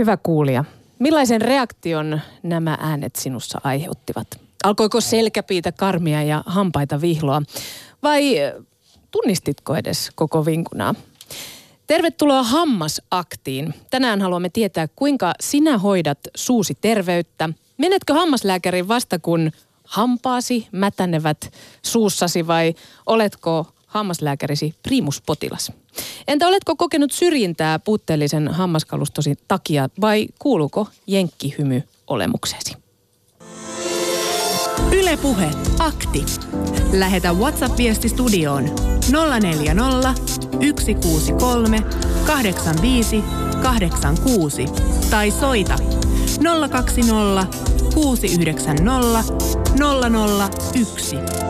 [0.00, 0.64] Hyvä kuulija,
[0.98, 4.26] millaisen reaktion nämä äänet sinussa aiheuttivat?
[4.64, 7.42] Alkoiko selkäpiitä karmia ja hampaita vihloa?
[8.02, 8.36] Vai
[9.10, 10.94] tunnistitko edes koko vinkunaa?
[11.86, 13.74] Tervetuloa Hammasaktiin.
[13.90, 17.48] Tänään haluamme tietää, kuinka sinä hoidat suusi terveyttä.
[17.78, 19.50] Menetkö hammaslääkärin vasta kun
[19.84, 22.74] hampaasi mätänevät suussasi vai
[23.06, 25.72] oletko hammaslääkärisi primuspotilas?
[26.28, 32.76] Entä oletko kokenut syrjintää puutteellisen hammaskalustosi takia vai kuuluuko jenkkihymy olemuksesi?
[34.92, 36.24] Ylepuhe akti.
[36.92, 38.64] Lähetä WhatsApp-viesti studioon
[39.40, 40.14] 040
[40.80, 41.82] 163
[42.26, 43.24] 85
[43.62, 44.64] 86
[45.10, 45.76] tai soita
[46.70, 47.46] 020
[47.94, 49.24] 690
[50.74, 51.49] 001.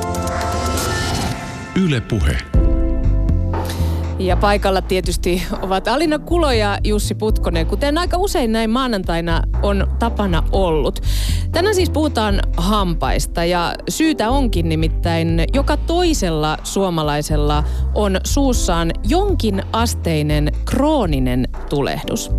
[1.84, 2.36] Yle Puhe.
[4.19, 9.86] Ja paikalla tietysti ovat Alina Kulo ja Jussi Putkonen, kuten aika usein näin maanantaina on
[9.98, 11.01] tapana ollut.
[11.53, 17.64] Tänään siis puhutaan hampaista ja syytä onkin nimittäin joka toisella suomalaisella
[17.95, 22.31] on suussaan jonkin asteinen krooninen tulehdus.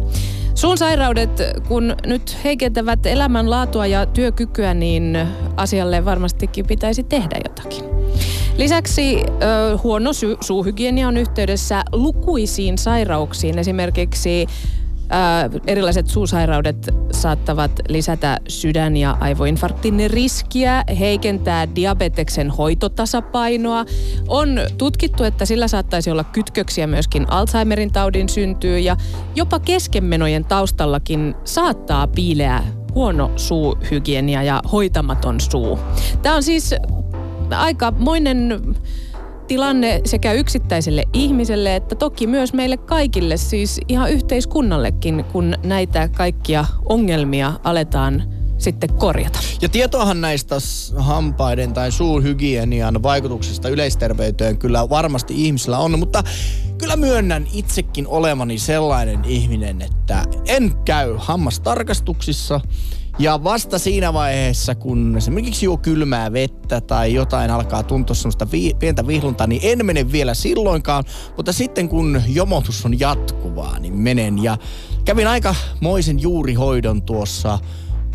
[0.55, 5.17] Suun sairaudet, kun nyt heikentävät elämänlaatua ja työkykyä, niin
[5.57, 7.90] asialle varmastikin pitäisi tehdä jotakin.
[8.57, 13.59] Lisäksi ö, huono sy- suuhygienia on yhteydessä lukuisiin sairauksiin.
[13.59, 14.47] Esimerkiksi
[15.55, 23.85] ö, erilaiset suusairaudet saattavat lisätä sydän- ja aivoinfarktin riskiä, heikentää diabeteksen hoitotasapainoa.
[24.27, 28.97] On tutkittu, että sillä saattaisi olla kytköksiä myöskin Alzheimerin taudin syntyyn ja
[29.35, 32.63] jopa keskenmenojen taustallakin saattaa piileä
[32.95, 35.79] huono suuhygienia ja hoitamaton suu.
[36.21, 36.75] Tämä on siis
[37.59, 38.61] aikamoinen
[39.47, 46.65] tilanne sekä yksittäiselle ihmiselle että toki myös meille kaikille, siis ihan yhteiskunnallekin, kun näitä kaikkia
[46.85, 48.23] ongelmia aletaan
[48.61, 49.39] sitten korjata.
[49.61, 50.55] Ja tietoahan näistä
[50.97, 56.23] hampaiden tai suuhygienian vaikutuksista yleisterveyteen kyllä varmasti ihmisillä on, mutta
[56.77, 62.61] kyllä myönnän itsekin olevani sellainen ihminen, että en käy hammastarkastuksissa–
[63.19, 68.73] ja vasta siinä vaiheessa, kun esimerkiksi juo kylmää vettä tai jotain alkaa tuntua semmoista vi-
[68.79, 71.03] pientä vihluntaa, niin en mene vielä silloinkaan.
[71.37, 74.43] Mutta sitten kun jomotus on jatkuvaa, niin menen.
[74.43, 74.57] Ja
[75.05, 77.59] kävin aika moisen juurihoidon tuossa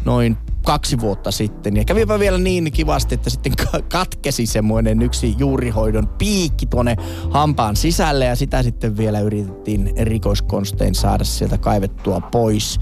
[0.07, 1.77] noin kaksi vuotta sitten.
[1.77, 3.53] Ja kävipä vielä niin kivasti, että sitten
[3.93, 6.97] katkesi semmoinen yksi juurihoidon piikki tuonne
[7.31, 12.81] hampaan sisälle ja sitä sitten vielä yritettiin rikoskonstein saada sieltä kaivettua pois.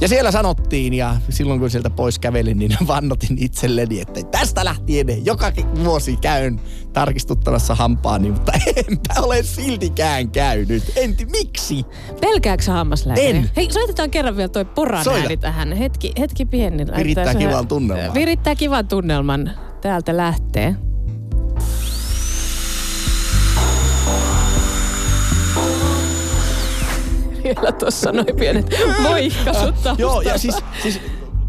[0.00, 5.26] Ja siellä sanottiin, ja silloin kun sieltä pois kävelin, niin vannotin itselleni, että tästä lähtien
[5.26, 5.52] joka
[5.84, 6.60] vuosi käyn
[6.92, 8.52] tarkistuttamassa hampaani, mutta
[8.88, 10.92] enpä ole siltikään käynyt.
[10.96, 11.84] En miksi?
[12.20, 13.28] Pelkääksä hammaslääkäri?
[13.28, 13.50] En.
[13.56, 15.20] Hei, soitetaan kerran vielä toi poran Soita.
[15.20, 15.72] ääni tähän.
[15.72, 16.86] Hetki, hetki pieni.
[16.96, 18.14] Virittää kivan tunnelman.
[18.14, 19.50] Virittää kivan tunnelman.
[19.80, 20.76] Täältä lähtee.
[27.46, 31.00] Vielä tuossa noin pienet moihkasut Joo, ja siis, siis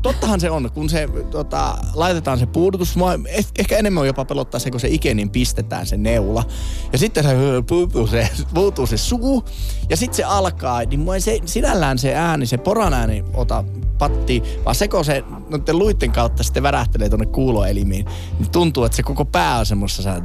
[0.02, 4.60] tottahan se on, kun se tota, laitetaan se puudutus, mua eh- ehkä enemmän jopa pelottaa
[4.60, 6.44] se, kun se ikenin pistetään se neula.
[6.92, 7.30] Ja sitten se
[7.68, 9.44] puutuu se, puutuu se suu,
[9.90, 13.64] ja sitten se alkaa, niin mua ei se, sinällään se ääni, se poran ääni ota
[13.98, 18.06] patti, vaan se, kun se noiden luitten kautta sitten värähtelee tuonne kuuloelimiin,
[18.40, 20.22] niin tuntuu, että se koko pää on semmoisessa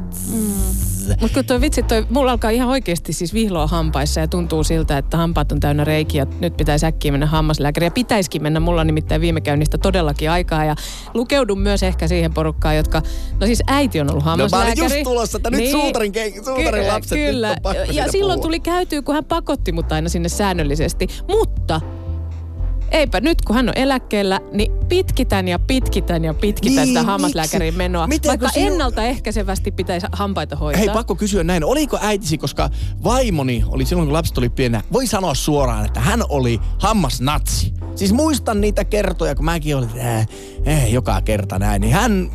[1.21, 4.99] Mutta kun toi vitsi, toi, mulla alkaa ihan oikeasti siis vihloa hampaissa ja tuntuu siltä,
[4.99, 6.27] että hampaat on täynnä reikiä.
[6.41, 7.87] Nyt pitäisi äkkiä mennä hammaslääkäriin.
[7.87, 8.61] Ja pitäisikin mennä.
[8.61, 10.65] Mulla on nimittäin viime käynnistä todellakin aikaa.
[10.65, 10.75] Ja
[11.15, 13.03] lukeudun myös ehkä siihen porukkaan, jotka...
[13.41, 14.99] No siis äiti on ollut No mä olin hammaslääkäri.
[14.99, 17.51] just tulossa, että nyt suutarin, ke- suutarin Kyllä, lapset, nyt Kyllä.
[17.51, 18.47] on pakko ja silloin puhua.
[18.49, 21.09] tuli käytyä, kun hän pakotti mut aina sinne säännöllisesti.
[21.29, 21.81] Mutta
[22.93, 27.77] eipä nyt, kun hän on eläkkeellä, niin pitkitän ja pitkitän ja pitkitän Niin, sitä hammaslääkärin
[27.77, 28.07] menoa.
[28.07, 30.79] Miten, vaikka sinu- ennaltaehkäisevästi pitäisi hampaita hoitaa.
[30.79, 31.65] Hei, pakko kysyä näin.
[31.65, 32.71] Oliko äitisi, koska
[33.05, 37.75] vaimoni oli silloin, kun lapset oli pienä, voi sanoa suoraan, että hän oli hammasnatsi.
[37.95, 40.29] Siis muistan niitä kertoja, kun mäkin olin, että äh,
[40.69, 42.31] äh, joka kerta näin, niin hän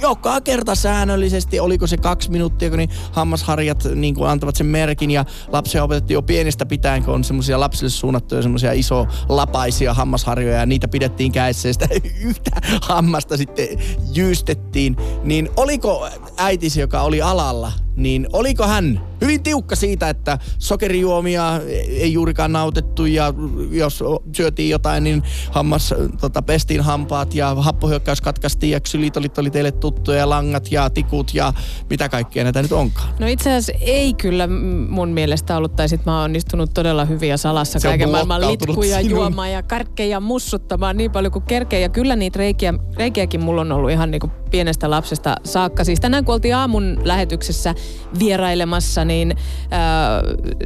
[0.00, 5.10] joka kerta säännöllisesti, oliko se kaksi minuuttia, kun niin hammasharjat niin kuin antavat sen merkin
[5.10, 10.58] ja lapsia opetettiin jo pienestä pitäen, kun on semmoisia lapsille suunnattuja semmoisia iso lapaisia hammasharjoja
[10.58, 11.88] ja niitä pidettiin kädessä ja sitä
[12.28, 12.50] yhtä
[12.82, 13.68] hammasta sitten
[14.14, 14.96] jyystettiin.
[15.22, 22.12] Niin oliko äitisi, joka oli alalla, niin oliko hän hyvin tiukka siitä, että sokerijuomia ei
[22.12, 23.34] juurikaan nautettu ja
[23.70, 24.04] jos
[24.36, 30.28] syötiin jotain, niin hammas tota, pestiin hampaat ja happohyökkäys katkaistiin ja ksylitolit oli teille tuttuja,
[30.28, 31.52] langat ja tikut ja
[31.90, 33.08] mitä kaikkea näitä nyt onkaan.
[33.18, 34.48] No itse asiassa ei kyllä
[34.88, 38.96] mun mielestä ollut, tai sit mä oon onnistunut todella hyviä salassa Se kaiken maailman litkuja
[38.96, 39.10] sinun.
[39.10, 41.78] juomaan ja karkkeja mussuttamaan niin paljon kuin kerkeä.
[41.78, 45.84] Ja kyllä niitä reikiä, reikiäkin mulla on ollut ihan niinku pienestä lapsesta saakka.
[45.84, 47.74] Siis tänään kun oltiin aamun lähetyksessä
[48.18, 49.78] vierailemassa, niin äh,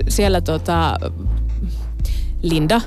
[0.09, 0.97] siellä tota,
[2.43, 2.81] Linda,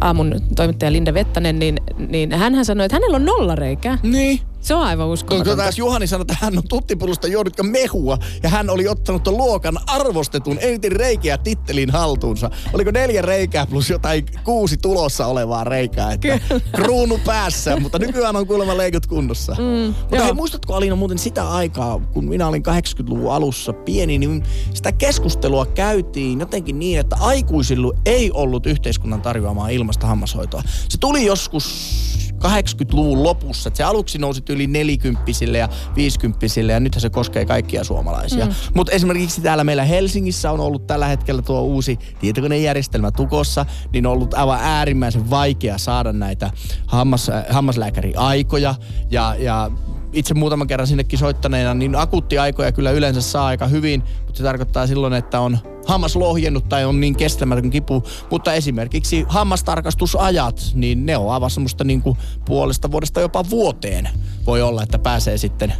[0.00, 1.76] aamun toimittaja Linda Vettanen, niin,
[2.08, 3.98] niin hän sanoi, että hänellä on nolla reikää.
[4.02, 4.40] Niin.
[4.60, 5.62] Se on aivan Kun uskomatonta.
[5.62, 10.58] taas Juhani sanoi, että hän on tuttipullosta juonut mehua ja hän oli ottanut luokan arvostetun
[10.60, 12.50] eniten reikiä tittelin haltuunsa.
[12.72, 16.40] Oliko neljä reikää plus jotain kuusi tulossa olevaa reikää, että
[16.72, 19.52] kruunu päässä, mutta nykyään on kuulemma leikot kunnossa.
[19.58, 20.24] Mm, mutta joo.
[20.24, 24.42] hei, muistatko Alina muuten sitä aikaa, kun minä olin 80-luvun alussa pieni, niin
[24.74, 30.62] sitä keskustelua käytiin jotenkin niin, että aikuisilla ei ollut yhteiskunnan tarjoamaa ilmasta hammashoitoa.
[30.88, 31.98] Se tuli joskus
[32.44, 33.68] 80-luvun lopussa.
[33.68, 38.46] Että se aluksi nousi yli nelikymppisille ja viisikymppisille ja nythän se koskee kaikkia suomalaisia.
[38.46, 38.52] Mm.
[38.74, 44.12] Mutta esimerkiksi täällä meillä Helsingissä on ollut tällä hetkellä tuo uusi tietokonejärjestelmä tukossa, niin on
[44.12, 46.50] ollut aivan äärimmäisen vaikea saada näitä
[46.86, 48.74] hammas, hammaslääkäriaikoja
[49.10, 49.70] ja, ja
[50.12, 54.86] itse muutaman kerran sinnekin soittaneena, niin akuuttiaikoja kyllä yleensä saa aika hyvin, mutta se tarkoittaa
[54.86, 58.04] silloin, että on hammas lohjennut tai on niin kestämätön kipu.
[58.30, 64.08] Mutta esimerkiksi hammastarkastusajat, niin ne on aivan semmoista niin kuin puolesta vuodesta jopa vuoteen
[64.46, 65.72] voi olla, että pääsee sitten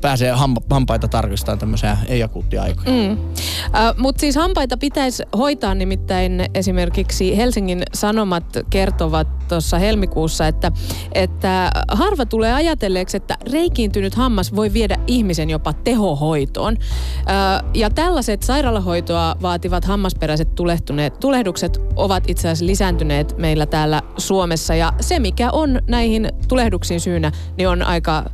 [0.00, 2.90] pääsee hampa, hampaita tarkistamaan tämmöisiä ei-akuuttia-aikoja.
[2.90, 3.18] Mm.
[3.98, 10.72] Mutta siis hampaita pitäisi hoitaa nimittäin esimerkiksi Helsingin Sanomat kertovat tuossa helmikuussa, että,
[11.12, 16.74] että harva tulee ajatelleeksi, että reikiintynyt hammas voi viedä ihmisen jopa tehohoitoon.
[16.74, 24.74] Uh, ja tällaiset sairaalahoitoa vaativat hammasperäiset tulehtuneet, tulehdukset ovat itse asiassa lisääntyneet meillä täällä Suomessa.
[24.74, 28.24] Ja se, mikä on näihin tulehduksiin syynä, niin on aika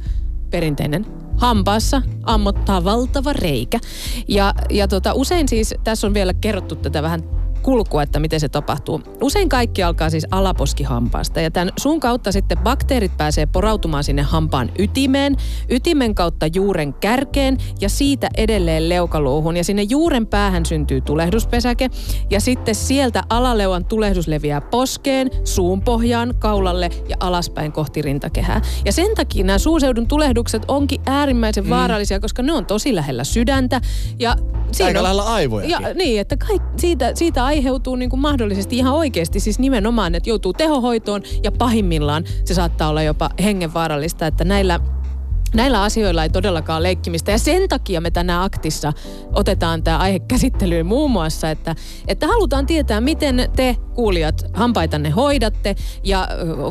[0.51, 3.79] perinteinen hampaassa ammottaa valtava reikä.
[4.29, 8.49] Ja, ja tota, usein siis, tässä on vielä kerrottu tätä vähän kulkua, että miten se
[8.49, 9.03] tapahtuu.
[9.21, 14.71] Usein kaikki alkaa siis alaposkihampaasta ja tämän suun kautta sitten bakteerit pääsee porautumaan sinne hampaan
[14.79, 15.37] ytimeen,
[15.71, 21.91] ytimen kautta juuren kärkeen ja siitä edelleen leukaluuhun ja sinne juuren päähän syntyy tulehduspesäke
[22.31, 28.63] ja sitten sieltä alaleuan tulehdus leviää poskeen, suun pohjaan, kaulalle ja alaspäin kohti rintakehää.
[28.85, 31.71] Ja sen takia nämä suuseudun tulehdukset onkin äärimmäisen mm.
[31.71, 33.81] vaarallisia, koska ne on tosi lähellä sydäntä
[34.19, 34.37] ja
[34.85, 35.71] Aika lailla aivojakin.
[35.71, 40.31] ja, niin, että kaik, siitä, siitä aiheutuu niin kuin mahdollisesti ihan oikeasti siis nimenomaan, että
[40.31, 44.81] joutuu tehohoitoon ja pahimmillaan se saattaa olla jopa hengenvaarallista, että näillä
[45.55, 48.93] Näillä asioilla ei todellakaan leikkimistä ja sen takia me tänään aktissa
[49.33, 51.75] otetaan tämä aihe käsittelyyn muun muassa, että,
[52.09, 56.29] että halutaan tietää, miten te kuulijat hampaitanne hoidatte ja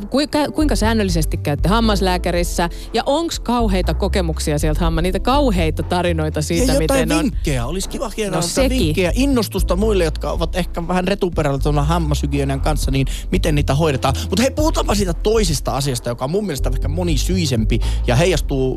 [0.09, 6.73] kuinka, kuinka säännöllisesti käytte hammaslääkärissä ja onko kauheita kokemuksia sieltä hamma, niitä kauheita tarinoita siitä,
[6.73, 7.23] ja miten on.
[7.23, 7.65] vinkkejä.
[7.65, 8.69] Olisi kiva No no, sekin.
[8.79, 14.13] vinkkejä, innostusta muille, jotka ovat ehkä vähän retuperällä tuolla hammashygienian kanssa, niin miten niitä hoidetaan.
[14.29, 18.68] Mutta hei, puhutaanpa siitä toisesta asiasta, joka on mun mielestä ehkä monisyisempi ja heijastuu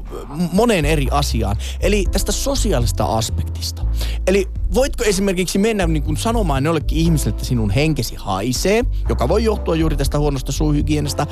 [0.53, 1.57] moneen eri asiaan.
[1.81, 3.83] Eli tästä sosiaalista aspektista.
[4.27, 9.45] Eli voitko esimerkiksi mennä niin kuin sanomaan jollekin ihmiselle, että sinun henkesi haisee, joka voi
[9.45, 11.27] johtua juuri tästä huonosta suuhygienistä.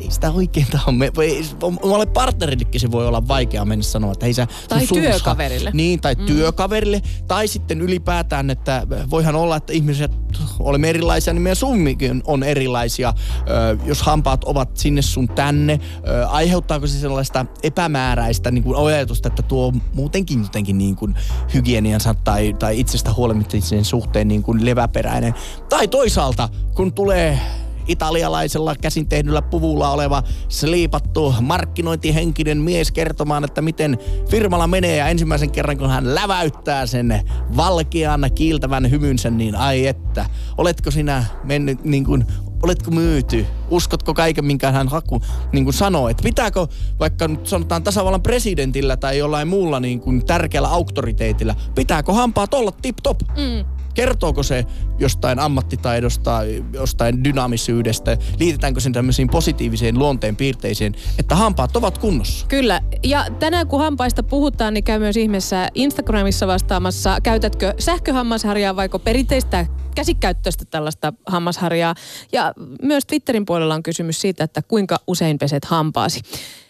[0.00, 0.96] Ei sitä oikeinta ole.
[0.96, 1.44] Me, ei,
[1.82, 5.70] omalle partnerillekin se voi olla vaikea mennä sanoa, että ei sä sun Tai suussa- työkaverille.
[5.74, 6.26] niin, tai mm.
[6.26, 7.02] työkaverille.
[7.28, 10.10] Tai sitten ylipäätään, että voihan olla, että ihmiset,
[10.58, 13.14] olemme erilaisia, niin meidän summikin on erilaisia.
[13.48, 19.28] Ö, jos hampaat ovat sinne sun tänne, ö, aiheuttaako se sellaista epämääräistä niin kuin ajatusta,
[19.28, 21.14] että tuo muutenkin jotenkin niin kuin
[21.54, 25.34] hygieniansa tai, tai itsestä huolemisen suhteen niin kuin leväperäinen.
[25.68, 27.38] Tai toisaalta, kun tulee
[27.86, 33.98] italialaisella käsin tehdyllä puvulla oleva sliipattu markkinointihenkinen mies kertomaan, että miten
[34.30, 37.20] firmalla menee ja ensimmäisen kerran kun hän läväyttää sen
[37.56, 40.26] valkean kiiltävän hymynsä, niin ai että,
[40.58, 42.26] oletko sinä mennyt niin kuin
[42.62, 43.46] Oletko myyty?
[43.70, 46.08] Uskotko kaiken, minkä hän haku, niin kuin sanoo?
[46.08, 46.66] Että pitääkö
[47.00, 52.72] vaikka nyt sanotaan tasavallan presidentillä tai jollain muulla niin kuin tärkeällä auktoriteetillä, pitääkö hampaat olla
[52.82, 53.18] tip-top?
[53.28, 53.75] Mm.
[53.96, 54.64] Kertooko se
[54.98, 56.40] jostain ammattitaidosta,
[56.72, 62.46] jostain dynaamisyydestä, liitetäänkö sen tämmöisiin positiiviseen luonteen piirteisiin, että hampaat ovat kunnossa?
[62.46, 62.80] Kyllä.
[63.02, 69.66] Ja tänään kun hampaista puhutaan, niin käy myös ihmeessä Instagramissa vastaamassa, käytätkö sähköhammasharjaa vaiko perinteistä
[69.94, 71.94] käsikäyttöistä tällaista hammasharjaa.
[72.32, 76.20] Ja myös Twitterin puolella on kysymys siitä, että kuinka usein peset hampaasi.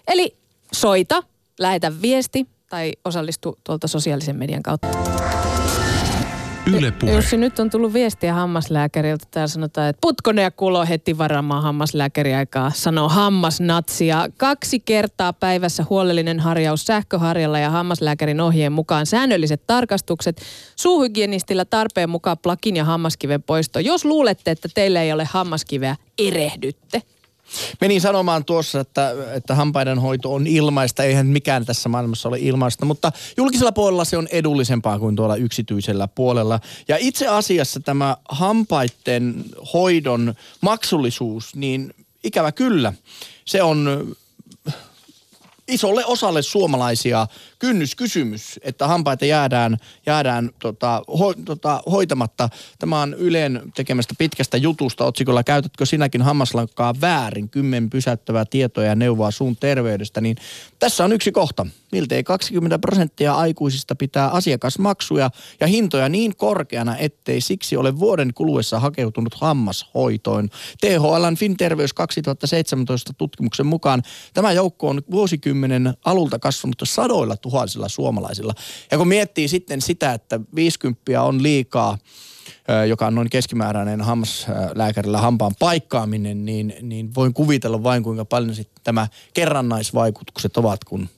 [0.08, 0.36] Eli
[0.72, 1.22] soita,
[1.58, 4.88] lähetä viesti tai osallistu tuolta sosiaalisen median kautta.
[6.74, 7.12] Yle Puhe.
[7.12, 9.24] Jussi, nyt on tullut viestiä hammaslääkäriltä.
[9.30, 14.06] Täällä sanotaan, että Putkonen ja Kulo heti varaamaan hammaslääkäriaikaa, sanoo hammasnatsi.
[14.06, 20.42] Ja kaksi kertaa päivässä huolellinen harjaus sähköharjalla ja hammaslääkärin ohjeen mukaan säännölliset tarkastukset.
[20.76, 23.80] Suuhygienistillä tarpeen mukaan plakin ja hammaskiven poisto.
[23.80, 27.02] Jos luulette, että teillä ei ole hammaskiveä, erehdytte.
[27.80, 31.02] Menin sanomaan tuossa, että, että hampaiden hoito on ilmaista.
[31.04, 36.08] Eihän mikään tässä maailmassa ole ilmaista, mutta julkisella puolella se on edullisempaa kuin tuolla yksityisellä
[36.08, 36.60] puolella.
[36.88, 42.92] Ja itse asiassa tämä hampaiden hoidon maksullisuus, niin ikävä kyllä,
[43.44, 44.06] se on
[45.68, 47.26] isolle osalle suomalaisia
[47.58, 52.48] kynnyskysymys, että hampaita jäädään, jäädään tota, ho, tota, hoitamatta.
[52.78, 57.48] Tämä on Ylen tekemästä pitkästä jutusta otsikolla Käytätkö sinäkin hammaslankkaa väärin?
[57.48, 60.20] Kymmen pysäyttävää tietoja ja neuvoa suun terveydestä.
[60.20, 60.36] Niin
[60.78, 61.66] tässä on yksi kohta.
[61.92, 68.80] Miltei 20 prosenttia aikuisista pitää asiakasmaksuja ja hintoja niin korkeana, ettei siksi ole vuoden kuluessa
[68.80, 70.48] hakeutunut hammashoitoon.
[70.80, 74.02] THLn FinTerveys 2017 tutkimuksen mukaan
[74.34, 78.54] tämä joukko on vuosikymmenen alulta kasvanut sadoilla tuhansilla suomalaisilla.
[78.90, 81.98] Ja kun miettii sitten sitä, että 50 on liikaa,
[82.88, 88.84] joka on noin keskimääräinen hammaslääkärillä hampaan paikkaaminen, niin, niin voin kuvitella vain kuinka paljon sitten
[88.84, 91.08] tämä kerrannaisvaikutukset ovat, kun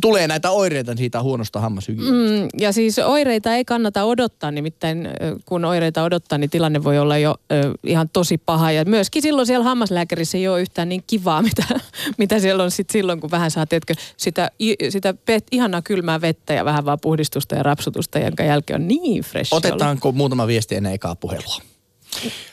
[0.00, 2.42] tulee näitä oireita siitä huonosta hammashygienistä.
[2.42, 5.08] Mm, ja siis oireita ei kannata odottaa, nimittäin
[5.46, 8.72] kun oireita odottaa, niin tilanne voi olla jo ö, ihan tosi paha.
[8.72, 11.64] Ja myöskin silloin siellä hammaslääkärissä ei ole yhtään niin kivaa, mitä,
[12.18, 14.50] mitä siellä on sit silloin, kun vähän saa, tiedätkö, sitä,
[14.88, 19.22] sitä pet, ihanaa kylmää vettä ja vähän vaan puhdistusta ja rapsutusta, jonka jälkeen on niin
[19.22, 19.54] fresh.
[19.54, 20.16] Otetaanko olla.
[20.16, 21.71] muutama viesti ennen ekaa puhelua?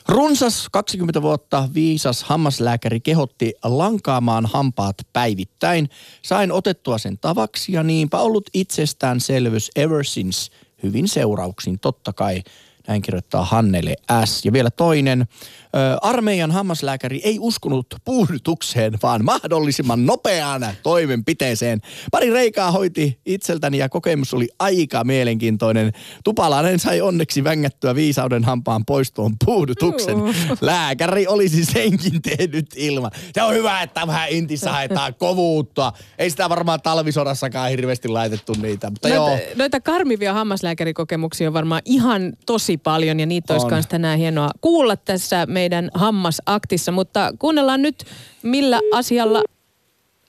[0.07, 5.89] Runsas 20 vuotta viisas hammaslääkäri kehotti lankaamaan hampaat päivittäin.
[6.21, 10.51] Sain otettua sen tavaksi ja niinpä ollut itsestäänselvyys ever since.
[10.83, 12.43] Hyvin seurauksin totta kai.
[12.87, 14.45] Näin kirjoittaa Hannele S.
[14.45, 15.27] Ja vielä toinen.
[15.75, 21.81] Ö, armeijan hammaslääkäri ei uskonut puhdutukseen, vaan mahdollisimman nopeaan toimenpiteeseen.
[22.11, 25.91] Pari reikaa hoiti itseltäni ja kokemus oli aika mielenkiintoinen.
[26.23, 30.17] Tupalainen sai onneksi vängättyä viisauden hampaan poistoon puhdutuksen.
[30.61, 33.11] Lääkäri olisi senkin tehnyt ilman.
[33.33, 35.93] Se on hyvä, että vähän intissä haetaan kovuutta.
[36.19, 38.89] Ei sitä varmaan talvisodassakaan hirveästi laitettu niitä.
[38.89, 39.55] Mutta noita, joo.
[39.55, 44.95] noita karmivia hammaslääkärikokemuksia on varmaan ihan tosi paljon ja niitä olisi myös tänään hienoa kuulla
[44.95, 45.58] tässä meidän
[45.93, 46.91] hammasaktissa.
[46.91, 48.05] Mutta kuunnellaan nyt,
[48.43, 49.43] millä asialla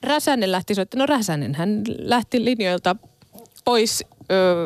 [0.03, 1.09] Räsänen lähti soittamaan.
[1.09, 2.97] No Räsänen, hän lähti linjoilta
[3.65, 4.05] pois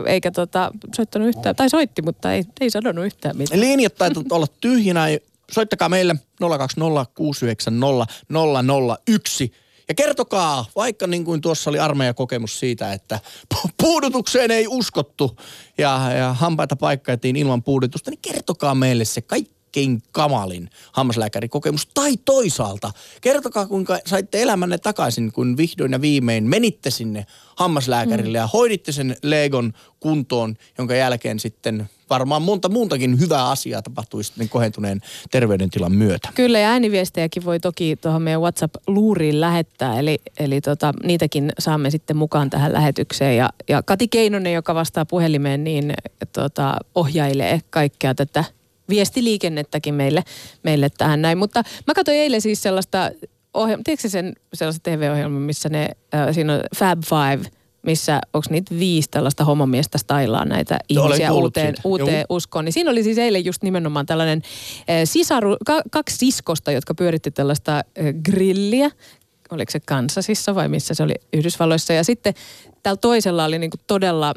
[0.07, 3.61] eikä tota, soittanut yhtään, tai soitti, mutta ei, ei sanonut yhtään mitään.
[3.61, 5.07] Linjat taitaa olla tyhjinä.
[5.51, 6.15] Soittakaa meille
[6.59, 8.07] 020 690
[9.07, 9.53] 001.
[9.89, 13.21] Ja kertokaa, vaikka niin kuin tuossa oli armeijakokemus siitä, että
[13.83, 15.37] puudutukseen ei uskottu
[15.79, 19.21] ja, ja hampaita paikkailtiin ilman puudutusta, niin kertokaa meille se
[19.75, 21.89] kaikkein kamalin hammaslääkärikokemus.
[21.95, 22.91] Tai toisaalta,
[23.21, 27.27] kertokaa kuinka saitte elämänne takaisin, kun vihdoin ja viimein menitte sinne
[27.57, 28.43] hammaslääkärille mm.
[28.43, 34.49] ja hoiditte sen Legon kuntoon, jonka jälkeen sitten varmaan monta muutakin hyvää asiaa tapahtui sitten
[34.49, 35.01] kohentuneen
[35.31, 36.29] terveydentilan myötä.
[36.35, 42.17] Kyllä ja ääniviestejäkin voi toki tuohon meidän WhatsApp-luuriin lähettää, eli, eli tota, niitäkin saamme sitten
[42.17, 43.37] mukaan tähän lähetykseen.
[43.37, 45.95] Ja, ja Kati Keinonen, joka vastaa puhelimeen, niin
[46.33, 48.45] tota, ohjailee kaikkea tätä
[48.89, 50.23] viestiliikennettäkin meille,
[50.63, 51.39] meille tähän näin.
[51.39, 53.11] Mutta mä katsoin eilen siis sellaista
[53.55, 57.51] ohjelma, tiedätkö sen sellaista TV-ohjelma, missä ne, äh, siinä on Fab Five,
[57.83, 62.65] missä onko niitä viisi tällaista homomiestä stailaa näitä ihmisiä uuteen, uuteen uskoon.
[62.65, 64.43] Niin siinä oli siis eilen just nimenomaan tällainen
[64.79, 67.85] äh, sisaru, ka, kaksi siskosta, jotka pyöritti tällaista äh,
[68.25, 68.91] grilliä.
[69.51, 71.93] Oliko se Kansasissa vai missä se oli Yhdysvalloissa.
[71.93, 72.35] Ja sitten
[72.83, 74.35] tällä toisella oli niinku todella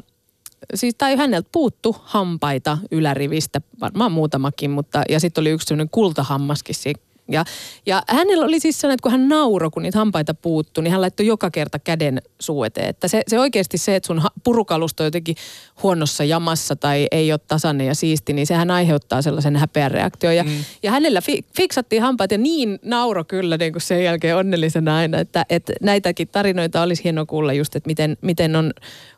[0.74, 6.74] siis tai häneltä puuttu hampaita ylärivistä, varmaan muutamakin, mutta ja sitten oli yksi sellainen kultahammaskin
[6.74, 7.44] siinä ja,
[7.86, 11.00] ja hänellä oli siis sellainen, että kun hän nauroi, kun niitä hampaita puuttu, niin hän
[11.00, 12.88] laittoi joka kerta käden suu eteen.
[12.88, 15.36] Että se, se oikeasti se, että sun purukalusto on jotenkin
[15.82, 20.36] huonossa jamassa tai ei ole tasainen ja siisti, niin sehän aiheuttaa sellaisen häpeän reaktion.
[20.36, 20.50] Ja, mm.
[20.82, 25.18] ja hänellä fi, fiksattiin hampaat ja niin nauro kyllä niin kuin sen jälkeen onnellisena aina,
[25.18, 28.72] että, että näitäkin tarinoita olisi hienoa kuulla just, että miten, miten on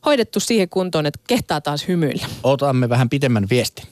[0.06, 2.26] hoidettu siihen kuntoon, että kehtaa taas hymyillä.
[2.42, 3.86] Otamme vähän pitemmän viestin.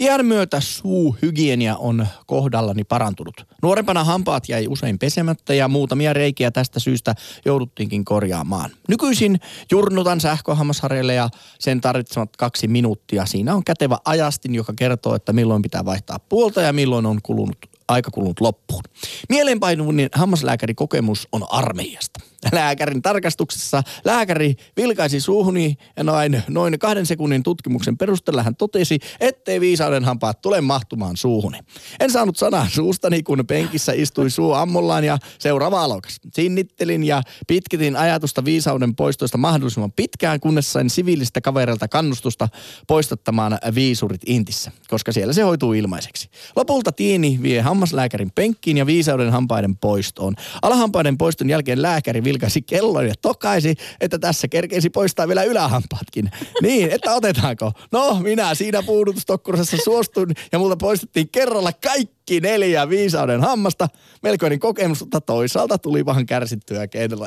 [0.00, 3.46] Iän myötä suuhygienia on kohdallani parantunut.
[3.62, 7.14] Nuorempana hampaat jäi usein pesemättä ja muutamia reikiä tästä syystä
[7.44, 8.70] jouduttiinkin korjaamaan.
[8.88, 9.40] Nykyisin
[9.70, 11.28] jurnutan sähköhammasharjalle ja
[11.58, 13.26] sen tarvitsemat kaksi minuuttia.
[13.26, 17.58] Siinä on kätevä ajastin, joka kertoo, että milloin pitää vaihtaa puolta ja milloin on kulunut
[17.88, 18.82] aika kulunut loppuun.
[19.28, 22.20] Mieleenpainuvunin hammaslääkärikokemus on armeijasta.
[22.52, 29.60] Lääkärin tarkastuksessa lääkäri vilkaisi suuhuni ja noin, noin kahden sekunnin tutkimuksen perusteella hän totesi, ettei
[29.60, 31.58] viisauden hampaat tule mahtumaan suuhuni.
[32.00, 36.16] En saanut sanaa suustani, kun penkissä istui suu ammollaan ja seuraava alokas.
[36.32, 42.48] Sinnittelin ja pitkitin ajatusta viisauden poistoista mahdollisimman pitkään, kunnes sain siviilistä kavereilta kannustusta
[42.86, 46.28] poistattamaan viisurit intissä, koska siellä se hoituu ilmaiseksi.
[46.56, 50.34] Lopulta tiini vie hammaslääkärin penkkiin ja viisauden hampaiden poistoon.
[50.62, 56.30] Alahampaiden poiston jälkeen lääkäri vilkaisi kellon ja tokaisi, että tässä kerkeisi poistaa vielä ylähampaatkin.
[56.62, 57.72] Niin, että otetaanko?
[57.92, 63.88] No, minä siinä puudutustokkurassa suostun ja multa poistettiin kerralla kaikki neljä viisauden hammasta.
[64.22, 66.86] Melkoinen kokemus, mutta toisaalta tuli vähän kärsittyä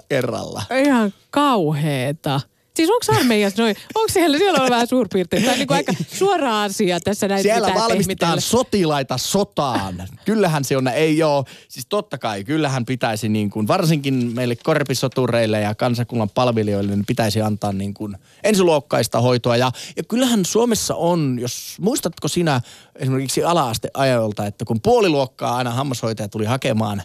[0.09, 0.61] kerralla.
[0.83, 2.41] Ihan kauheeta.
[2.81, 6.99] Siis onko armeijassa noin, onko siellä, siellä on vähän suurpiirtein, tai niin aika suora asia
[6.99, 10.07] tässä näin Siellä valmistetaan sotilaita sotaan.
[10.25, 15.61] Kyllähän se on, ei ole, siis totta kai, kyllähän pitäisi niin kuin, varsinkin meille korpisotureille
[15.61, 19.57] ja kansakunnan palvelijoille, niin pitäisi antaa niin kuin ensiluokkaista hoitoa.
[19.57, 22.61] Ja, ja kyllähän Suomessa on, jos muistatko sinä
[22.95, 27.01] esimerkiksi ala-asteajolta, että kun puoliluokkaa aina hammashoitaja tuli hakemaan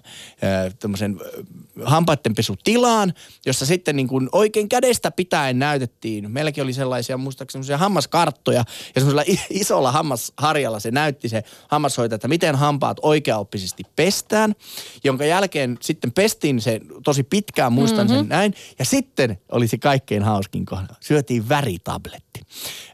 [0.79, 1.21] tämmöisen
[1.85, 3.15] hampaittenpesutilaan,
[3.47, 6.31] jossa sitten niin kuin oikein kädestä pitäen näytettiin.
[6.31, 8.65] Meilläkin oli sellaisia, muistaakseni semmoisia hammaskarttoja
[8.95, 14.55] ja semmoisella isolla hammasharjalla se näytti se hammashoitaja, että miten hampaat oikeaoppisesti pestään,
[15.05, 18.21] jonka jälkeen sitten pestiin se tosi pitkään, muistan mm-hmm.
[18.21, 18.55] sen näin.
[18.79, 20.95] Ja sitten oli se kaikkein hauskin kohda.
[21.01, 22.41] Syötiin väritabletti.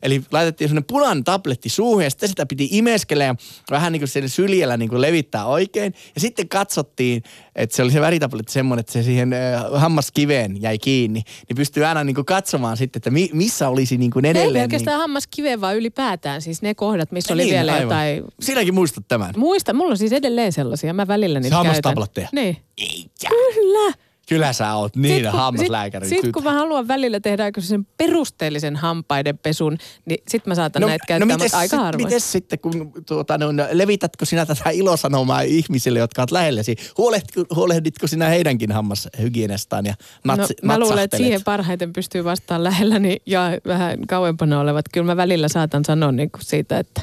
[0.02, 3.34] Eli laitettiin semmoinen punainen tabletti suuhun ja sitten sitä piti imeskellä ja
[3.70, 5.94] vähän niin kuin sen syljellä niin kuin levittää oikein.
[6.14, 7.22] Ja sitten katsottiin,
[7.56, 11.22] että se oli se väritabletti semmoinen, että se siihen äh, hammaskiveen jäi kiinni.
[11.48, 14.56] Niin pystyy aina niin kuin katsomaan sitten, että mi, missä olisi niin kuin edelleen.
[14.56, 15.00] Ei oikeastaan niin...
[15.00, 17.82] hammaskiveen, vaan ylipäätään siis ne kohdat, missä oli niin, vielä aivan.
[17.82, 18.24] jotain.
[18.40, 19.34] Sinäkin muistat tämän.
[19.36, 20.94] Muista, mulla on siis edelleen sellaisia.
[20.94, 21.66] Mä välillä niitä käytän.
[21.66, 22.28] Hammastabletteja?
[22.32, 22.56] Niin.
[22.78, 23.28] Eikä.
[23.28, 23.94] Kyllä.
[24.28, 26.08] Kyllä sä oot niin sit, hammaslääkäri.
[26.08, 30.82] Sitten sit, kun mä haluan välillä tehdä sen perusteellisen hampaiden pesun, niin sit mä saatan
[30.82, 32.04] no, näitä no käyttää, no mites, aika harvoin.
[32.04, 36.76] Miten sitten, kun tuota, no, levitätkö sinä tätä ilosanomaa ihmisille, jotka oot lähelläsi?
[36.98, 42.64] Huolehditko, huolehditko sinä heidänkin hammashygienastaan ja natsi, no, Mä luulen, että siihen parhaiten pystyy vastaan
[42.64, 44.84] lähelläni ja vähän kauempana olevat.
[44.92, 47.02] Kyllä mä välillä saatan sanoa niin kuin siitä, että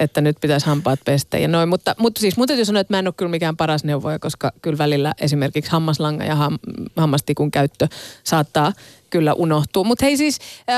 [0.00, 1.68] että nyt pitäisi hampaat pestä ja noin.
[1.68, 4.52] Mutta, mutta siis mun täytyy sanoa, että mä en ole kyllä mikään paras neuvoja, koska
[4.62, 6.58] kyllä välillä esimerkiksi hammaslanga ja ham,
[6.96, 7.88] hammastikun käyttö
[8.24, 8.72] saattaa
[9.10, 9.84] kyllä unohtua.
[9.84, 10.38] Mutta hei siis,
[10.70, 10.76] äh,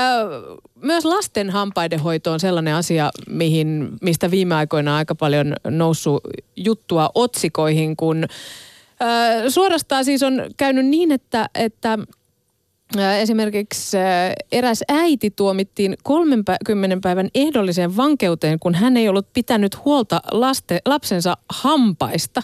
[0.81, 6.21] myös lasten hampaidenhoito on sellainen asia, mihin, mistä viime aikoina aika paljon noussut
[6.55, 11.99] juttua otsikoihin, kun äh, suorastaan siis on käynyt niin, että, että
[13.19, 13.97] Esimerkiksi
[14.51, 21.37] eräs äiti tuomittiin 30 päivän ehdolliseen vankeuteen, kun hän ei ollut pitänyt huolta laste, lapsensa
[21.49, 22.41] hampaista.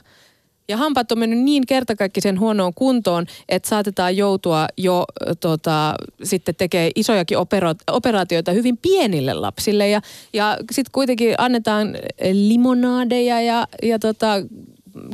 [0.68, 5.06] Ja hampaat on mennyt niin kertakaikkisen huonoon kuntoon, että saatetaan joutua jo
[5.40, 9.90] tota, sitten tekee isojakin opera- operaatioita hyvin pienille lapsille.
[9.90, 10.02] Ja,
[10.34, 11.98] ja sitten kuitenkin annetaan
[12.32, 14.34] limonaadeja ja, ja tota,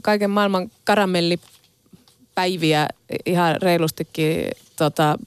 [0.03, 2.87] kaiken maailman karamellipäiviä
[3.25, 5.17] ihan reilustikin tota,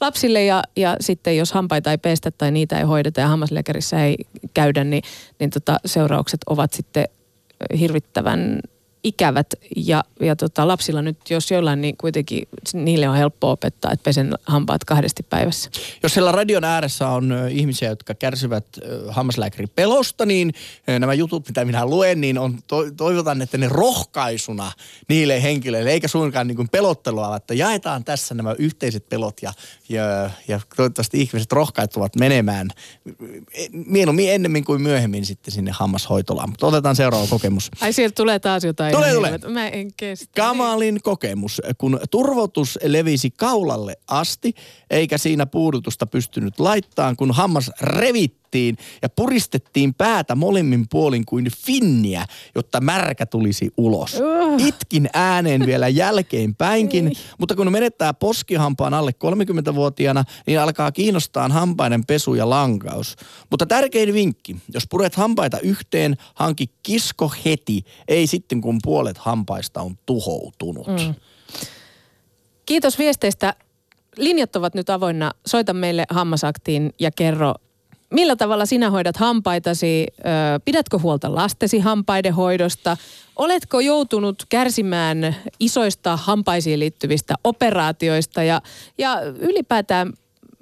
[0.00, 4.16] lapsille ja, ja sitten jos hampaita ei pestä tai niitä ei hoideta ja hammaslääkärissä ei
[4.54, 5.02] käydä, niin,
[5.38, 7.04] niin tota, seuraukset ovat sitten
[7.78, 8.60] hirvittävän
[9.04, 14.04] ikävät ja, ja tota, lapsilla nyt, jos jollain, niin kuitenkin niille on helppo opettaa, että
[14.04, 15.70] pesen hampaat kahdesti päivässä.
[16.02, 18.66] Jos siellä radion ääressä on ihmisiä, jotka kärsivät
[19.08, 20.54] hammaslääkärin pelosta, niin
[20.98, 24.72] nämä jutut, mitä minä luen, niin on to- toivotan, että ne rohkaisuna
[25.08, 29.52] niille henkilöille, eikä suinkaan niin kuin pelottelua, että jaetaan tässä nämä yhteiset pelot ja,
[29.88, 32.68] ja, ja toivottavasti ihmiset rohkaituvat menemään
[33.86, 36.50] mieluummin ennemmin kuin myöhemmin sitten sinne hammashoitolaan.
[36.50, 37.70] Mutta otetaan seuraava kokemus.
[37.80, 39.52] Ai sieltä tulee taas jotain Tule, tule.
[39.52, 40.26] Mä en kestä.
[40.36, 44.54] Kamalin kokemus, kun turvotus levisi kaulalle asti,
[44.90, 48.41] eikä siinä puudutusta pystynyt laittaan, kun hammas revittiin
[49.02, 54.14] ja puristettiin päätä molemmin puolin kuin finniä, jotta märkä tulisi ulos.
[54.14, 54.66] Uh.
[54.66, 62.34] Itkin ääneen vielä jälkeenpäinkin, mutta kun menettää poskihampaan alle 30-vuotiaana, niin alkaa kiinnostaa hampaiden pesu
[62.34, 63.16] ja lankaus.
[63.50, 69.82] Mutta tärkein vinkki, jos puret hampaita yhteen, hanki kisko heti, ei sitten kun puolet hampaista
[69.82, 70.86] on tuhoutunut.
[70.86, 71.14] Mm.
[72.66, 73.54] Kiitos viesteistä
[74.16, 75.30] linjat ovat nyt avoinna.
[75.46, 77.54] Soita meille hammasaktiin ja kerro,
[78.12, 80.06] millä tavalla sinä hoidat hampaitasi?
[80.64, 82.96] Pidätkö huolta lastesi hampaiden hoidosta?
[83.36, 88.62] Oletko joutunut kärsimään isoista hampaisiin liittyvistä operaatioista ja,
[88.98, 90.12] ja ylipäätään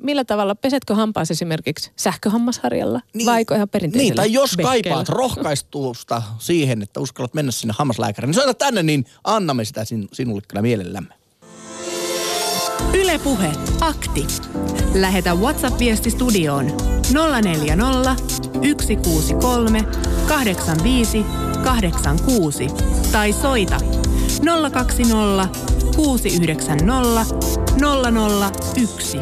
[0.03, 4.83] millä tavalla, pesetkö hampaasi esimerkiksi sähköhammasharjalla niin, vai ihan perinteisellä Niin, tai jos bekkeellä?
[4.83, 10.09] kaipaat rohkaistusta siihen, että uskallat mennä sinne hammaslääkäriin, niin soita tänne, niin annamme sitä sin,
[10.13, 11.20] sinulle kyllä mielellämme.
[13.11, 14.27] Ylepuhe akti.
[14.95, 16.67] Lähetä WhatsApp-viesti studioon
[17.43, 18.17] 040
[18.53, 19.85] 163
[20.29, 21.27] 85
[21.65, 22.67] 86
[23.13, 23.79] tai soita
[24.73, 25.49] 020
[25.97, 27.35] 690
[28.81, 29.19] 001.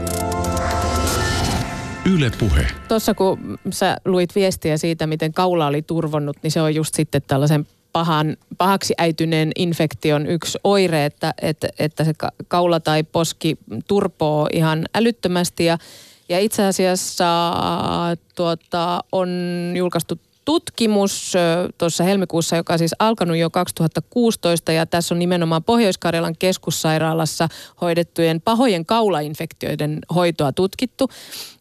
[2.15, 2.67] Yle Puhe.
[2.89, 7.23] Tuossa kun sä luit viestiä siitä, miten kaula oli turvonnut, niin se on just sitten
[7.27, 7.67] tällaisen
[7.99, 12.13] pahan, pahaksi äityneen infektion yksi oire, että, että, että se
[12.49, 13.59] kaula tai poski
[13.89, 15.65] turpoo ihan älyttömästi.
[15.65, 15.79] Ja,
[16.29, 17.53] ja itse asiassa
[18.35, 19.29] tuota, on
[19.77, 21.33] julkaistu tutkimus
[21.79, 27.49] tuossa helmikuussa, joka on siis alkanut jo 2016 ja tässä on nimenomaan Pohjois-Karjalan keskussairaalassa
[27.81, 31.09] hoidettujen pahojen kaulainfektioiden hoitoa tutkittu.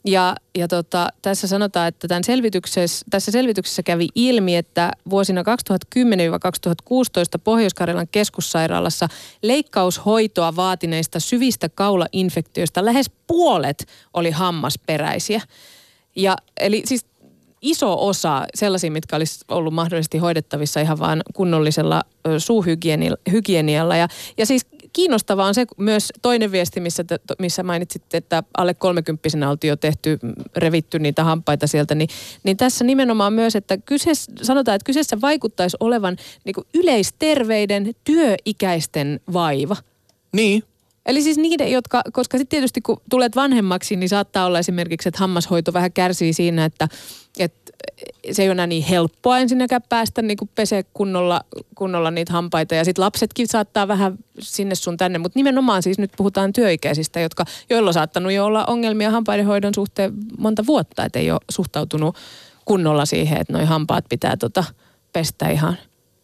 [0.08, 5.46] Ja, ja tota, tässä sanotaan, että tämän selvityksessä, tässä selvityksessä kävi ilmi, että vuosina 2010-2016
[7.43, 9.08] Pohjois-Karjalan keskussairaalassa
[9.41, 15.41] leikkaushoitoa vaatineista syvistä kaulainfektioista lähes puolet oli hammasperäisiä.
[16.15, 17.06] Ja, eli siis
[17.62, 22.02] iso osa sellaisia, mitkä olisi ollut mahdollisesti hoidettavissa ihan vain kunnollisella
[22.38, 23.96] suuhygienialla.
[23.96, 24.65] Ja, ja siis
[24.97, 29.75] kiinnostavaa on se myös toinen viesti, missä, te, missä mainitsit, että alle 30 oltiin jo
[29.75, 30.19] tehty,
[30.55, 32.10] revitty niitä hampaita sieltä, niin,
[32.43, 39.75] niin tässä nimenomaan myös, että kyseessä, sanotaan, että kyseessä vaikuttaisi olevan niin yleisterveiden työikäisten vaiva.
[40.33, 40.63] Niin,
[41.05, 45.19] Eli siis niiden, jotka, koska sitten tietysti kun tulet vanhemmaksi, niin saattaa olla esimerkiksi, että
[45.19, 46.88] hammashoito vähän kärsii siinä, että,
[47.39, 47.66] että
[48.31, 51.41] se ei ole enää niin helppoa ensinnäkään päästä niin kuin pesee kunnolla,
[51.75, 52.75] kunnolla niitä hampaita.
[52.75, 57.45] Ja sitten lapsetkin saattaa vähän sinne sun tänne, mutta nimenomaan siis nyt puhutaan työikäisistä, jotka,
[57.69, 62.15] joilla on saattanut jo olla ongelmia hampaidenhoidon suhteen monta vuotta, että ei ole suhtautunut
[62.65, 64.63] kunnolla siihen, että noi hampaat pitää tota
[65.13, 65.77] pestä ihan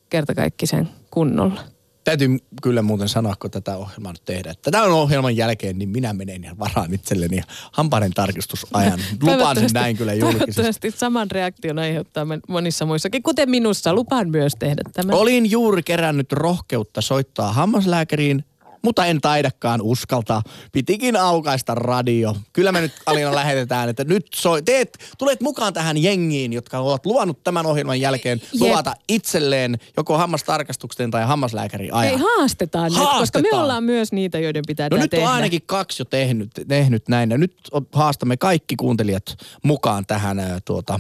[0.10, 1.73] kertakaikkisen kunnolla.
[2.04, 4.52] Täytyy kyllä muuten sanoa, kun tätä ohjelmaa nyt tehdä.
[4.52, 9.00] Että tämän ohjelman jälkeen niin minä menen ja varaan itselleni hampaiden tarkistusajan.
[9.22, 10.54] Lupaan sen näin kyllä julkisesti.
[10.54, 13.94] Toivottavasti saman reaktion aiheuttaa monissa muissakin, kuten minussa.
[13.94, 15.16] Lupaan myös tehdä tämän.
[15.16, 18.46] Olin juuri kerännyt rohkeutta soittaa hammaslääkäriin
[18.84, 20.42] mutta en taidakaan uskaltaa.
[20.72, 22.36] Pitikin aukaista radio.
[22.54, 27.06] Kyllä me nyt Alina lähetetään, että nyt soi, teet, tulet mukaan tähän jengiin, jotka ovat
[27.06, 28.62] luvannut tämän ohjelman jälkeen Jep.
[28.62, 32.14] luvata itselleen joko hammastarkastuksen tai hammaslääkäri ajan.
[32.14, 33.16] Ei haastetaan, haastetaan.
[33.16, 35.26] Nyt, koska me ollaan myös niitä, joiden pitää No nyt tehdä.
[35.26, 37.54] on ainakin kaksi jo tehnyt, tehnyt näin ja nyt
[37.92, 41.00] haastamme kaikki kuuntelijat mukaan tähän tuota,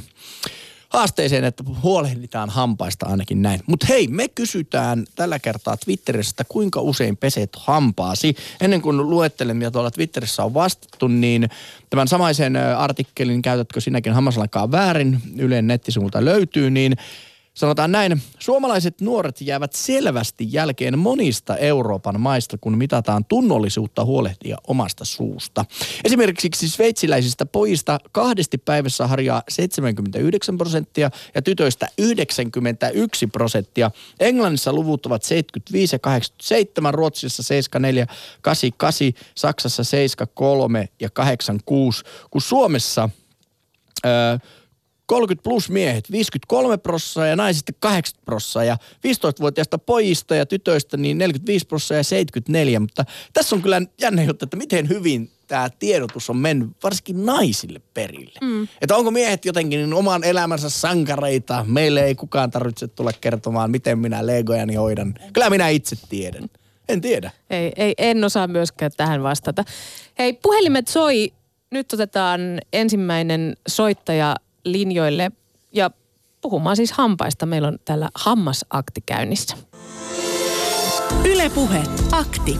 [0.93, 3.59] haasteeseen, että huolehditaan hampaista ainakin näin.
[3.67, 8.35] Mutta hei, me kysytään tällä kertaa Twitterissä, kuinka usein peset hampaasi.
[8.61, 11.49] Ennen kuin luettelen, mitä tuolla Twitterissä on vastattu, niin
[11.89, 16.95] tämän samaisen artikkelin käytätkö sinäkin hammaslakaan väärin, Ylen nettisivulta löytyy, niin
[17.53, 25.05] Sanotaan näin, suomalaiset nuoret jäävät selvästi jälkeen monista Euroopan maista, kun mitataan tunnollisuutta huolehtia omasta
[25.05, 25.65] suusta.
[26.03, 33.91] Esimerkiksi sveitsiläisistä pojista kahdesti päivässä harjaa 79 prosenttia ja tytöistä 91 prosenttia.
[34.19, 38.07] Englannissa luvut ovat 75 ja 87, Ruotsissa 74,
[38.41, 43.09] 88, Saksassa 73 ja 86, kun Suomessa...
[44.05, 44.37] Öö,
[45.13, 51.17] 30 plus miehet 53 prossaa ja naisista 80 prossaa ja 15-vuotiaista pojista ja tytöistä niin
[51.17, 52.79] 45 prossaa ja 74.
[52.79, 57.81] Mutta tässä on kyllä jännä juttu, että miten hyvin tämä tiedotus on mennyt varsinkin naisille
[57.93, 58.39] perille.
[58.41, 58.67] Mm.
[58.81, 63.99] Että onko miehet jotenkin niin oman elämänsä sankareita, meille ei kukaan tarvitse tulla kertomaan, miten
[63.99, 65.13] minä legojani hoidan.
[65.33, 66.49] Kyllä minä itse tiedän.
[66.89, 67.31] En tiedä.
[67.49, 69.63] Ei, ei, en osaa myöskään tähän vastata.
[70.19, 71.33] Hei, puhelimet soi.
[71.71, 72.41] Nyt otetaan
[72.73, 75.31] ensimmäinen soittaja linjoille
[75.71, 75.91] ja
[76.41, 77.45] puhumaan siis hampaista.
[77.45, 79.57] Meillä on täällä hammasakti käynnissä.
[81.25, 82.57] Ylepuhe akti.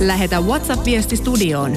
[0.00, 1.72] Lähetä WhatsApp-viesti studioon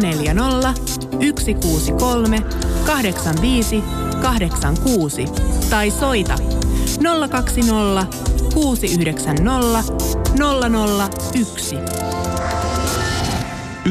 [0.00, 0.74] 040
[1.12, 2.42] 163
[2.86, 3.82] 85
[4.22, 5.24] 86
[5.70, 6.34] tai soita
[7.30, 8.06] 020
[8.54, 9.82] 690
[11.34, 11.76] 001.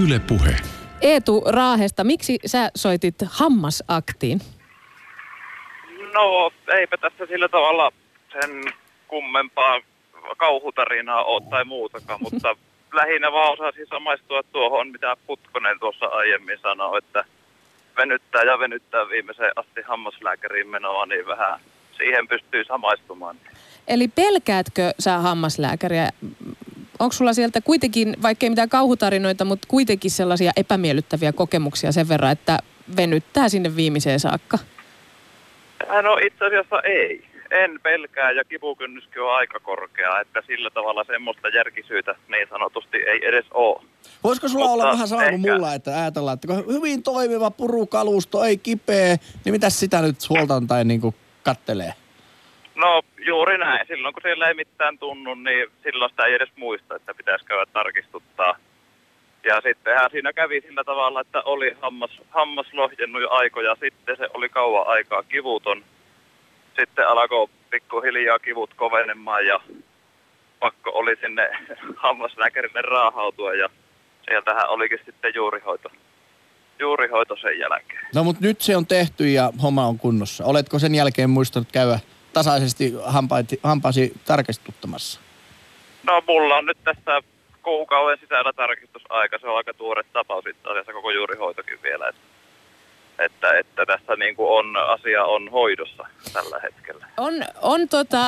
[0.03, 0.55] Ylepuhe.
[1.01, 4.41] Eetu Raahesta, miksi sä soitit hammasaktiin?
[6.13, 7.91] No, eipä tässä sillä tavalla
[8.31, 8.63] sen
[9.07, 9.81] kummempaa
[10.37, 12.55] kauhutarinaa ole tai muutakaan, mutta
[12.93, 17.25] lähinnä vaan osasin samaistua tuohon, mitä Putkonen tuossa aiemmin sanoi, että
[17.97, 21.59] venyttää ja venyttää viimeiseen asti hammaslääkäriin menoa, niin vähän
[21.97, 23.35] siihen pystyy samaistumaan.
[23.87, 26.09] Eli pelkäätkö sä hammaslääkäriä?
[26.99, 32.31] Onko sulla sieltä kuitenkin, vaikka ei mitään kauhutarinoita, mutta kuitenkin sellaisia epämiellyttäviä kokemuksia sen verran,
[32.31, 32.59] että
[32.97, 34.57] venyttää sinne viimeiseen saakka?
[36.01, 37.25] No itse asiassa ei.
[37.51, 43.27] En pelkää ja kipukynnyskin on aika korkea, että sillä tavalla semmoista järkisyytä niin sanotusti ei
[43.27, 43.81] edes ole.
[44.23, 48.43] Voisiko sulla Mutta olla vähän sama kuin mulla, että ajatellaan, että kun hyvin toimiva purukalusto,
[48.43, 51.93] ei kipeä, niin mitäs sitä nyt huoltaan tai niinku kattelee?
[52.75, 53.87] No juuri näin.
[53.87, 57.65] Silloin kun siellä ei mitään tunnu, niin silloin sitä ei edes muista, että pitäisi käydä
[57.73, 58.55] tarkistuttaa.
[59.43, 64.27] Ja sittenhän siinä kävi sillä tavalla, että oli hammas, hammas lohjennut jo aikoja sitten, se
[64.33, 65.83] oli kauan aikaa kivuton.
[66.79, 69.59] Sitten alkoi pikkuhiljaa kivut kovenemaan ja
[70.59, 71.51] pakko oli sinne
[72.03, 73.69] hammaslääkärille raahautua ja
[74.25, 75.89] sieltähän olikin sitten juurihoito,
[76.79, 78.07] juurihoito sen jälkeen.
[78.15, 80.45] No mutta nyt se on tehty ja homma on kunnossa.
[80.45, 81.99] Oletko sen jälkeen muistanut käydä
[82.33, 82.93] tasaisesti
[83.63, 85.19] hampaasi tarkistuttamassa?
[86.03, 87.21] No mulla on nyt tässä
[87.69, 89.37] kuukauden sisällä tarkistusaika.
[89.39, 92.07] Se on aika tuore tapaus itse asiassa koko juurihoitokin vielä.
[92.07, 92.21] Että,
[93.25, 97.05] että, että tässä niin kuin on, asia on hoidossa tällä hetkellä.
[97.17, 98.19] On, on tota,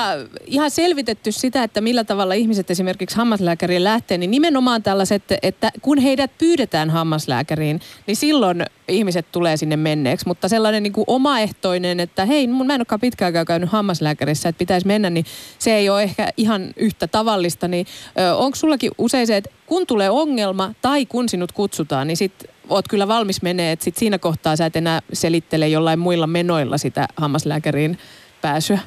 [0.46, 5.98] ihan selvitetty sitä, että millä tavalla ihmiset esimerkiksi hammaslääkäriin lähtee, niin nimenomaan tällaiset, että kun
[5.98, 10.26] heidät pyydetään hammaslääkäriin, niin silloin ihmiset tulee sinne menneeksi.
[10.26, 14.86] Mutta sellainen niin kuin omaehtoinen, että hei, mä en olekaan pitkään käynyt hammaslääkärissä, että pitäisi
[14.86, 15.24] mennä, niin
[15.58, 17.68] se ei ole ehkä ihan yhtä tavallista.
[17.68, 17.86] Niin
[18.36, 22.84] onko sullakin usein se, että kun tulee ongelma tai kun sinut kutsutaan, niin sit oot
[22.88, 27.06] kyllä valmis menee, että sit siinä kohtaa sä et enää selittele jollain muilla menoilla sitä
[27.16, 27.98] hammaslääkäriin
[28.40, 28.78] pääsyä.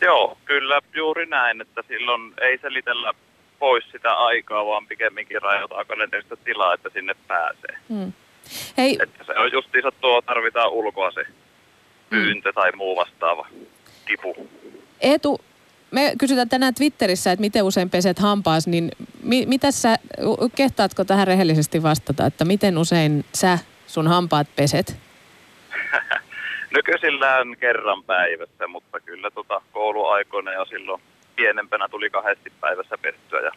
[0.00, 3.14] Joo, kyllä juuri näin, että silloin ei selitellä
[3.58, 7.78] pois sitä aikaa, vaan pikemminkin rajoitetaan kalenterista tilaa, että sinne pääsee.
[8.78, 11.26] Hei, Että se on justiinsa tuo, tarvitaan ulkoa se
[12.10, 13.46] pyyntö tai muu vastaava
[14.06, 14.48] kipu.
[15.00, 15.40] Eetu,
[15.94, 18.90] me kysytään tänään Twitterissä, että miten usein peset hampaas, niin
[19.22, 19.96] mi- mitä sä,
[20.56, 24.96] kehtaatko tähän rehellisesti vastata, että miten usein sä sun hampaat peset?
[26.76, 31.02] Nykyisillään kerran päivässä, mutta kyllä tota kouluaikoina ja silloin
[31.36, 33.50] pienempänä tuli kahdesti päivässä pettyä ja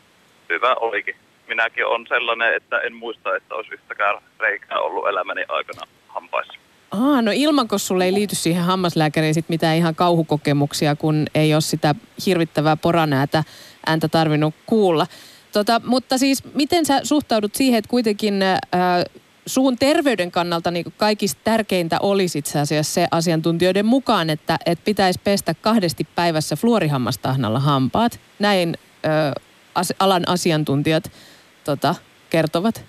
[0.50, 1.16] hyvä olikin.
[1.48, 6.67] Minäkin on sellainen, että en muista, että olisi yhtäkään reikää ollut elämäni aikana hampaissa.
[6.92, 11.62] Aa, no ilmanko sulle ei liity siihen hammaslääkäriin sit mitään ihan kauhukokemuksia, kun ei ole
[11.62, 11.96] sitä
[12.26, 13.44] hirvittävää poranäätä
[13.86, 15.08] ääntä tarvinnut kuulla.
[15.52, 18.58] Tota, mutta siis miten sä suhtaudut siihen, että kuitenkin ää,
[19.46, 25.20] suun terveyden kannalta niin kaikista tärkeintä olisi itse asiassa se asiantuntijoiden mukaan, että, että pitäisi
[25.24, 28.20] pestä kahdesti päivässä fluorihammastahnalla hampaat.
[28.40, 29.34] Näin ää,
[29.76, 31.12] as, alan asiantuntijat
[31.64, 31.96] tota,
[32.30, 32.86] kertovat.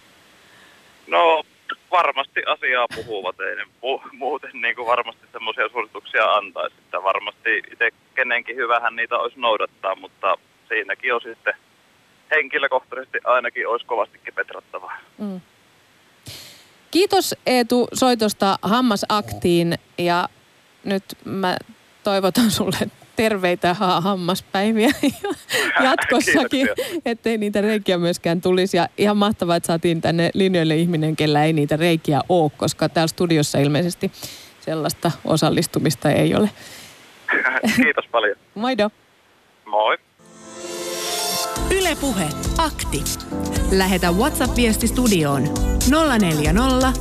[1.06, 1.42] No
[1.90, 6.76] varmasti asiaa puhuvat, ei mu- muuten niin kuin varmasti semmoisia suosituksia antaisi.
[6.78, 11.54] Että varmasti itse kenenkin hyvähän niitä olisi noudattaa, mutta siinäkin on sitten
[12.30, 14.98] henkilökohtaisesti ainakin olisi kovastikin petrattavaa.
[16.90, 20.28] Kiitos Eetu soitosta Hammasaktiin ja
[20.84, 21.56] nyt mä
[22.04, 24.90] toivotan sulle terveitä ha- hammaspäiviä
[25.84, 26.68] jatkossakin,
[27.04, 28.76] ettei niitä reikiä myöskään tulisi.
[28.76, 33.08] Ja ihan mahtavaa, että saatiin tänne linjoille ihminen, kellä ei niitä reikiä ole, koska täällä
[33.08, 34.12] studiossa ilmeisesti
[34.60, 36.50] sellaista osallistumista ei ole.
[37.76, 38.36] Kiitos paljon.
[38.54, 38.90] Moido!
[39.64, 39.98] Moi.
[41.78, 42.28] Ylepuhe
[42.58, 43.04] akti.
[43.70, 45.42] Lähetä WhatsApp-viesti studioon
[46.20, 46.92] 040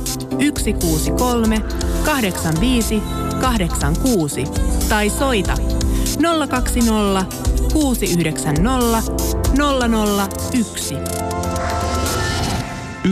[0.58, 1.60] 163
[2.04, 3.02] 85
[3.40, 4.44] 86
[4.88, 5.77] tai soita
[6.16, 7.24] 020
[7.72, 9.02] 690
[10.52, 10.94] 001.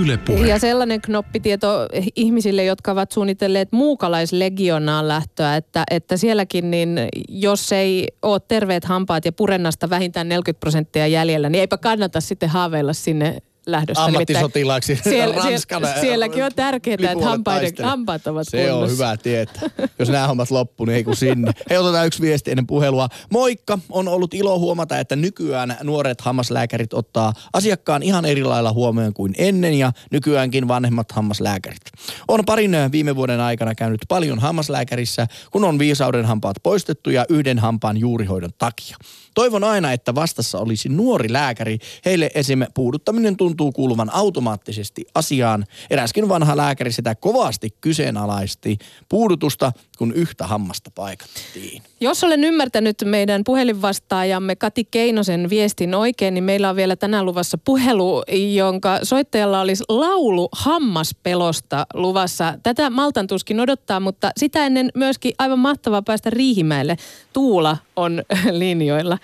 [0.02, 0.46] Yle Puhe.
[0.46, 1.68] Ja sellainen knoppitieto
[2.16, 9.24] ihmisille, jotka ovat suunnitelleet muukalaislegionaan lähtöä, että, että sielläkin niin jos ei ole terveet hampaat
[9.24, 14.04] ja purennasta vähintään 40 prosenttia jäljellä, niin eipä kannata sitten haaveilla sinne lähdöstä.
[14.04, 18.94] Ammattisotilaaksi Siellä, siellä, sielläkin on tärkeää, että hampaiden, hampaat ovat Se on kunnossa.
[18.94, 19.62] hyvä tietää.
[19.98, 21.52] Jos nämä hommat loppu, niin ei kun sinne.
[21.70, 23.08] Hei, otetaan yksi viesti ennen puhelua.
[23.32, 23.78] Moikka!
[23.90, 29.34] On ollut ilo huomata, että nykyään nuoret hammaslääkärit ottaa asiakkaan ihan eri lailla huomioon kuin
[29.38, 31.82] ennen ja nykyäänkin vanhemmat hammaslääkärit.
[32.28, 37.58] On parin viime vuoden aikana käynyt paljon hammaslääkärissä, kun on viisauden hampaat poistettu ja yhden
[37.58, 38.96] hampaan juurihoidon takia.
[39.36, 41.78] Toivon aina, että vastassa olisi nuori lääkäri.
[42.04, 42.62] Heille esim.
[42.74, 45.64] puuduttaminen tuntuu kuuluvan automaattisesti asiaan.
[45.90, 51.82] Eräskin vanha lääkäri sitä kovasti kyseenalaisti puudutusta, kun yhtä hammasta paikattiin.
[52.00, 57.58] Jos olen ymmärtänyt meidän puhelinvastaajamme Kati Keinosen viestin oikein, niin meillä on vielä tänään luvassa
[57.64, 58.22] puhelu,
[58.54, 62.54] jonka soittajalla olisi laulu hammaspelosta luvassa.
[62.62, 66.96] Tätä Maltan tuskin odottaa, mutta sitä ennen myöskin aivan mahtavaa päästä Riihimäelle.
[67.32, 69.18] Tuula on linjoilla.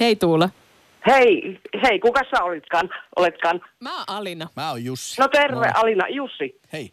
[0.00, 0.50] Hei Tuula.
[1.06, 2.90] Hei, hei, kuka sä olitkaan?
[3.16, 3.60] Oletkaan?
[3.80, 4.48] Mä oon Alina.
[4.56, 5.20] Mä oon Jussi.
[5.20, 5.70] No terve.
[5.74, 6.60] Alina, Jussi.
[6.72, 6.92] Hei.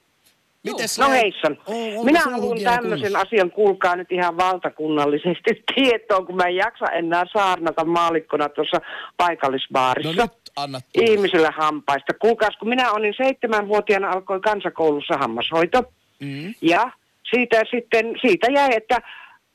[0.65, 1.58] Mites No sä- heissan.
[1.67, 7.23] on- Minä haluan tämmöisen asian, kuulkaa nyt ihan valtakunnallisesti tietoon, kun mä en jaksa enää
[7.34, 8.78] saarnata maalikkona tuossa
[9.17, 10.13] paikallisbaarissa.
[10.15, 11.08] No nyt anna tulla.
[11.12, 12.13] Ihmisille hampaista.
[12.19, 15.84] Kuulkaas, kun minä olin seitsemänvuotiaana, alkoi kansakoulussa hammashoito.
[16.19, 16.54] Mm.
[16.62, 16.91] Ja
[17.30, 18.97] siitä sitten, siitä jäi, että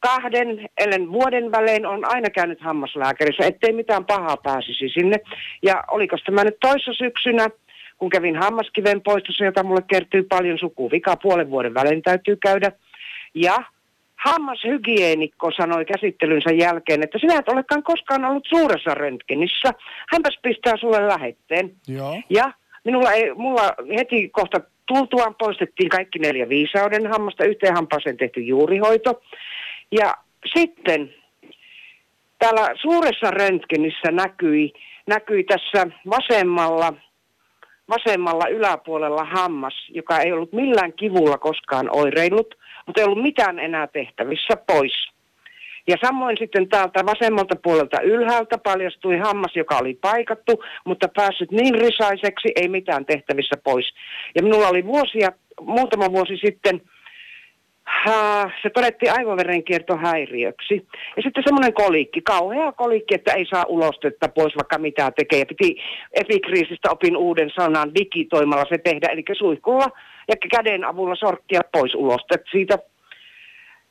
[0.01, 5.17] kahden, ellen vuoden välein on aina käynyt hammaslääkärissä, ettei mitään pahaa pääsisi sinne.
[5.63, 7.49] Ja oliko tämä nyt toissa syksynä,
[8.01, 12.73] kun kävin hammaskiven poistossa, jota mulle kertyy paljon sukuvika, puolen vuoden välein täytyy käydä.
[13.35, 13.59] Ja
[14.17, 19.73] hammashygieenikko sanoi käsittelynsä jälkeen, että sinä et olekaan koskaan ollut suuressa röntgenissä.
[20.13, 21.73] Hänpäs pistää sulle lähetteen.
[21.89, 22.23] Joo.
[22.31, 22.53] Ja
[22.85, 29.23] minulla ei, mulla heti kohta tultuaan poistettiin kaikki neljä viisauden hammasta, yhteen hampaaseen tehty juurihoito.
[29.93, 30.15] Ja
[30.55, 31.15] sitten
[32.39, 34.73] täällä suuressa röntgenissä näkyi,
[35.07, 36.93] näkyi tässä vasemmalla,
[37.91, 42.55] vasemmalla yläpuolella hammas, joka ei ollut millään kivulla koskaan oireillut,
[42.87, 45.09] mutta ei ollut mitään enää tehtävissä pois.
[45.89, 51.75] Ja samoin sitten täältä vasemmalta puolelta ylhäältä paljastui hammas, joka oli paikattu, mutta päässyt niin
[51.75, 53.87] risaiseksi, ei mitään tehtävissä pois.
[54.35, 56.81] Ja minulla oli vuosia, muutama vuosi sitten,
[58.09, 60.87] äh, se todettiin aivoverenkiertohäiriöksi.
[61.17, 65.39] Ja sitten semmoinen kolikki, kauhea kolikki, että ei saa ulostetta pois vaikka mitä tekee.
[65.39, 65.77] Ja piti
[66.13, 69.87] epikriisistä opin uuden sanan digitoimalla se tehdä, eli suihkulla
[70.29, 72.79] ja käden avulla sorkkia pois ulostet siitä.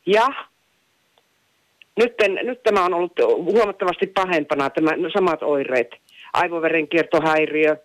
[0.06, 0.28] Ja
[2.00, 5.96] nyt, nyt tämä on ollut huomattavasti pahempana, tämä no, samat oireet.
[6.34, 7.78] Aivoverenkiertohäiriö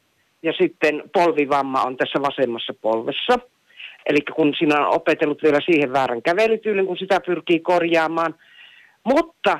[0.42, 3.38] ja sitten polvivamma on tässä vasemmassa polvessa.
[4.06, 8.34] Eli kun sinä on opetellut vielä siihen väärän kävelytyylin, kun sitä pyrkii korjaamaan.
[9.04, 9.58] Mutta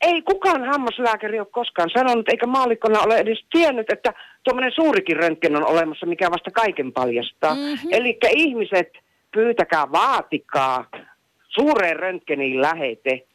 [0.00, 4.12] ei kukaan hammaslääkäri ole koskaan sanonut, eikä maallikkona ole edes tiennyt, että
[4.44, 7.54] tuommoinen suurikin röntgen on olemassa, mikä vasta kaiken paljastaa.
[7.54, 7.88] Mm-hmm.
[7.92, 8.92] Eli ihmiset,
[9.32, 10.86] pyytäkää, vaatikaa
[11.48, 13.26] suureen röntgeniin lähete.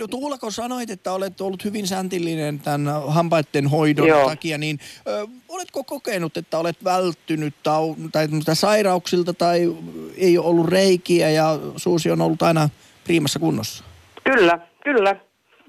[0.00, 4.28] No Tuula, kun sanoit, että olet ollut hyvin säntillinen tämän hampaiden hoidon Joo.
[4.28, 4.78] takia, niin
[5.08, 9.76] ö, oletko kokenut, että olet välttynyt tau- tai sairauksilta tai
[10.16, 12.68] ei ole ollut reikiä ja suusi on ollut aina
[13.04, 13.84] priimassa kunnossa?
[14.24, 15.16] Kyllä, kyllä.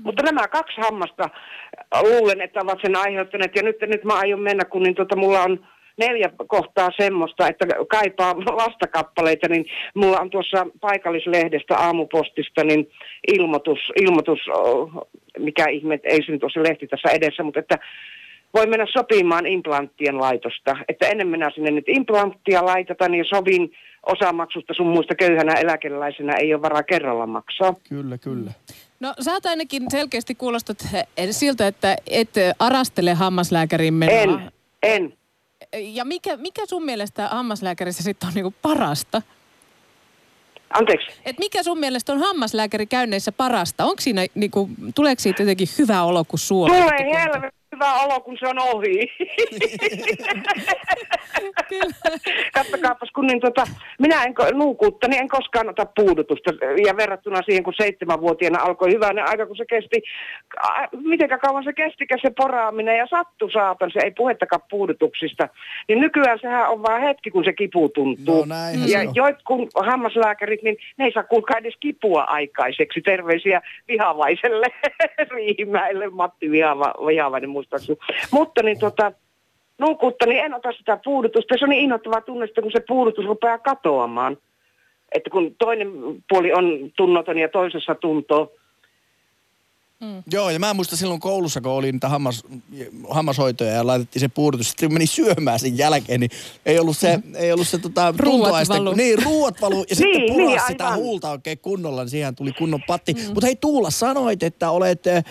[0.03, 1.29] Mutta nämä kaksi hammasta
[2.01, 3.55] luulen, että ovat sen aiheuttaneet.
[3.55, 7.65] Ja nyt, nyt mä aion mennä, kun niin tota, mulla on neljä kohtaa semmoista, että
[7.89, 12.89] kaipaa vastakappaleita, niin mulla on tuossa paikallislehdestä aamupostista niin
[13.27, 14.39] ilmoitus, ilmoitus
[15.39, 17.77] mikä ihme, ei se nyt ole se lehti tässä edessä, mutta että
[18.53, 20.77] voi mennä sopimaan implanttien laitosta.
[20.87, 23.71] Että ennen minä sinne nyt implanttia laitetaan ja sovin
[24.05, 27.75] osamaksusta sun muista köyhänä eläkeläisenä ei ole varaa kerralla maksaa.
[27.89, 28.51] Kyllä, kyllä.
[28.99, 30.77] No sä oot ainakin selkeästi kuulostat
[31.31, 32.29] siltä, että et
[32.59, 34.41] arastele hammaslääkärin menoa.
[34.41, 34.51] En,
[34.83, 35.13] en.
[35.73, 39.21] Ja mikä, mikä sun mielestä hammaslääkärissä sitten on niinku parasta?
[40.69, 41.07] Anteeksi.
[41.25, 43.85] Et mikä sun mielestä on hammaslääkärikäynneissä parasta?
[43.85, 46.73] Onko siinä, niinku, tuleeko siitä jotenkin hyvä olo, kun suola?
[46.73, 49.11] Tulee helvetin hyvä olo, kun se on ohi.
[52.53, 53.63] Kattokaapas, kun niin tota,
[53.99, 56.51] minä en nuukuutta, niin en koskaan ota puudutusta.
[56.85, 60.03] Ja verrattuna siihen, kun seitsemänvuotiaana alkoi hyvänä aika, kun se kesti,
[60.63, 65.49] a, mitenkä kauan se kestikään se poraaminen ja sattu saatan, se ei puhettakaan puudutuksista.
[65.87, 68.45] Niin nykyään sehän on vaan hetki, kun se kipu tuntuu.
[68.45, 68.55] No
[68.87, 73.01] ja jotkut hammaslääkärit, niin ne ei saa kuulkaa edes kipua aikaiseksi.
[73.01, 74.65] Terveisiä vihavaiselle
[75.33, 77.99] Riihimäelle, Matti Vihava, Vihavainen muistaakseni.
[78.31, 79.11] Mutta niin tota,
[79.77, 81.55] nukuutta, niin en ota sitä puudutusta.
[81.57, 84.37] Se on niin innoittava tunne, kun se puudutus rupeaa katoamaan.
[85.11, 85.91] Että kun toinen
[86.29, 88.51] puoli on tunnoton ja toisessa tuntoo.
[90.31, 92.43] Joo, ja mä muistan silloin koulussa, kun oli niitä hammas,
[93.09, 94.69] hammashoitoja ja laitettiin se puudutus.
[94.69, 96.29] Sitten kun meni syömään sen jälkeen, niin
[96.65, 98.73] ei ollut se, ei ollut se tota, tuntoaiste.
[98.73, 98.93] valu.
[98.93, 99.85] Niin, ruuat valu.
[99.89, 100.99] Ja sitten Niin, puras niin, sitä aivan.
[100.99, 103.13] huulta oikein kunnolla, niin siihen tuli kunnon patti.
[103.13, 103.19] Mm.
[103.27, 105.21] Mutta hei Tuula, sanoit, että olet ö,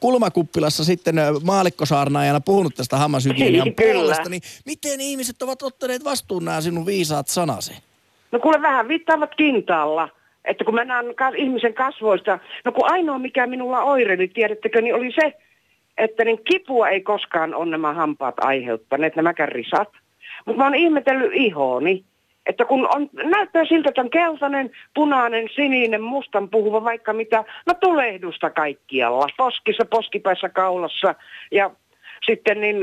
[0.00, 1.14] kulmakuppilassa sitten
[1.44, 4.28] maalikkosaarnaajana puhunut tästä hammashygienian Niin, puolesta.
[4.28, 7.72] Niin miten ihmiset ovat ottaneet vastuun nämä sinun viisaat sanasi?
[8.32, 10.08] No kuule vähän viittaavat kintaalla.
[10.46, 15.12] Että kun mennään ka- ihmisen kasvoista, no kun ainoa mikä minulla oireili, tiedättekö, niin oli
[15.20, 15.32] se,
[15.98, 19.88] että niin kipua ei koskaan ole nämä hampaat aiheuttaneet, nämä risat.
[20.46, 22.04] Mutta mä oon ihmetellyt ihooni,
[22.46, 27.74] että kun on, näyttää siltä, että on keltainen, punainen, sininen, mustan puhuva, vaikka mitä, no
[27.80, 31.14] tulehdusta kaikkialla, poskissa, poskipäissä, kaulassa
[31.50, 31.70] ja
[32.26, 32.76] sitten niin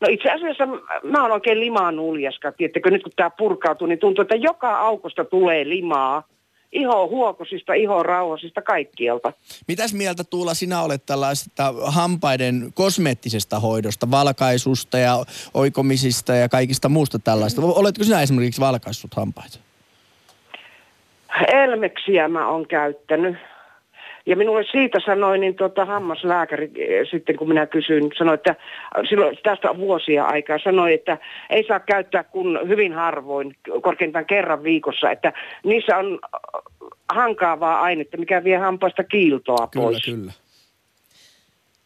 [0.00, 0.66] No itse asiassa
[1.02, 5.24] mä oon oikein limaan uljaska, tiettäkö nyt kun tämä purkautuu, niin tuntuu, että joka aukosta
[5.24, 6.22] tulee limaa.
[6.72, 9.32] Iho huokosista, iho rauhasista, kaikkialta.
[9.68, 17.18] Mitäs mieltä Tuula sinä olet tällaisesta hampaiden kosmeettisesta hoidosta, valkaisusta ja oikomisista ja kaikista muusta
[17.18, 17.62] tällaista?
[17.62, 19.58] Oletko sinä esimerkiksi valkaissut hampaita?
[21.52, 23.36] Elmeksiä mä oon käyttänyt.
[24.28, 28.56] Ja minulle siitä sanoi niin tota, hammaslääkäri eh, sitten, kun minä kysyin, sanoi, että
[29.08, 31.18] silloin tästä vuosia aikaa, sanoi, että
[31.50, 35.32] ei saa käyttää kun hyvin harvoin, korkeintaan kerran viikossa, että
[35.64, 36.18] niissä on
[37.12, 40.04] hankaavaa ainetta, mikä vie hampaista kiiltoa Kyllä, pois.
[40.04, 40.32] kyllä.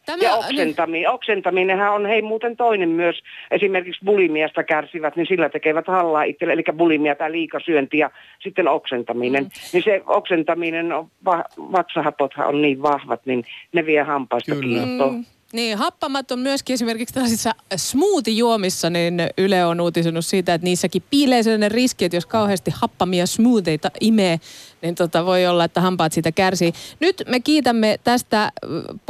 [0.05, 3.15] Tämä, Ja oksentaminen, oksentaminenhan on hei muuten toinen myös,
[3.51, 9.43] esimerkiksi bulimiasta kärsivät, niin sillä tekevät hallaa itselle, eli bulimia tai liikasyönti ja sitten oksentaminen.
[9.43, 9.49] Mm.
[9.73, 13.43] Niin se oksentaminen, on, va, vatsahapothan on niin vahvat, niin
[13.73, 15.11] ne vie hampaista kiiltoa.
[15.11, 21.03] Mm, niin, happamat on myöskin esimerkiksi tällaisissa smoothie-juomissa, niin Yle on uutisenut siitä, että niissäkin
[21.09, 24.39] piilee sellainen riski, että jos kauheasti happamia smoothieita imee,
[24.83, 26.73] niin tota voi olla, että hampaat siitä kärsii.
[26.99, 28.51] Nyt me kiitämme tästä äh,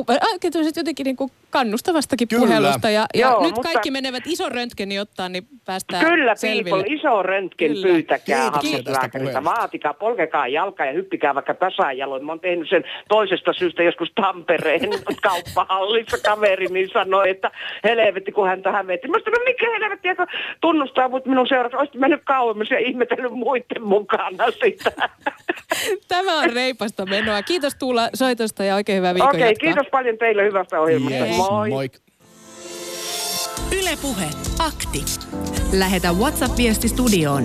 [0.02, 2.46] pu- äh, jotenkin niin kuin kannustavastakin Kyllä.
[2.46, 2.90] puhelusta.
[2.90, 6.70] Ja, ja Joo, nyt mutta- kaikki menevät ison röntgenin ottaa, niin päästään Kyllä, selville.
[6.84, 7.88] people, iso röntgen Kyllä.
[7.88, 9.44] pyytäkää hammaslääkäriltä.
[9.44, 12.26] Vaatikaa, polkekaa jalkaa ja hyppikää vaikka tasajaloin.
[12.26, 14.82] Mä oon tehnyt sen toisesta syystä joskus Tampereen
[15.30, 16.18] kauppahallissa.
[16.18, 17.52] Kaveri niin sanoi, että
[17.84, 19.08] helvetti, kun hän tähän veti.
[19.08, 20.28] Mä sanoin, no mikä helvetti, joka
[20.62, 21.78] tunnustaa mut minun seurassa.
[21.78, 24.92] Olisit mennyt kauemmas ja ihmetellyt muiden mukana sitä.
[26.08, 27.44] Tämä on reipasta menoa.
[27.44, 31.26] Kiitos Tuula soitosta ja oikein hyvää Okei, viikon okay, kiitos paljon teille hyvästä ohjelmasta.
[31.26, 31.70] Yes, Moi.
[31.70, 31.90] moi.
[33.80, 34.26] Ylepuhe
[34.60, 35.06] akti.
[35.74, 37.44] Lähetä WhatsApp-viesti studioon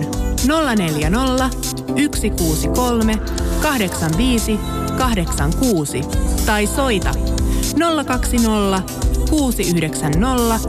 [0.77, 1.49] 040
[2.15, 3.13] 163
[3.61, 4.59] 85
[4.97, 6.01] 86
[6.45, 7.11] tai soita
[8.05, 8.81] 020
[9.29, 10.59] 690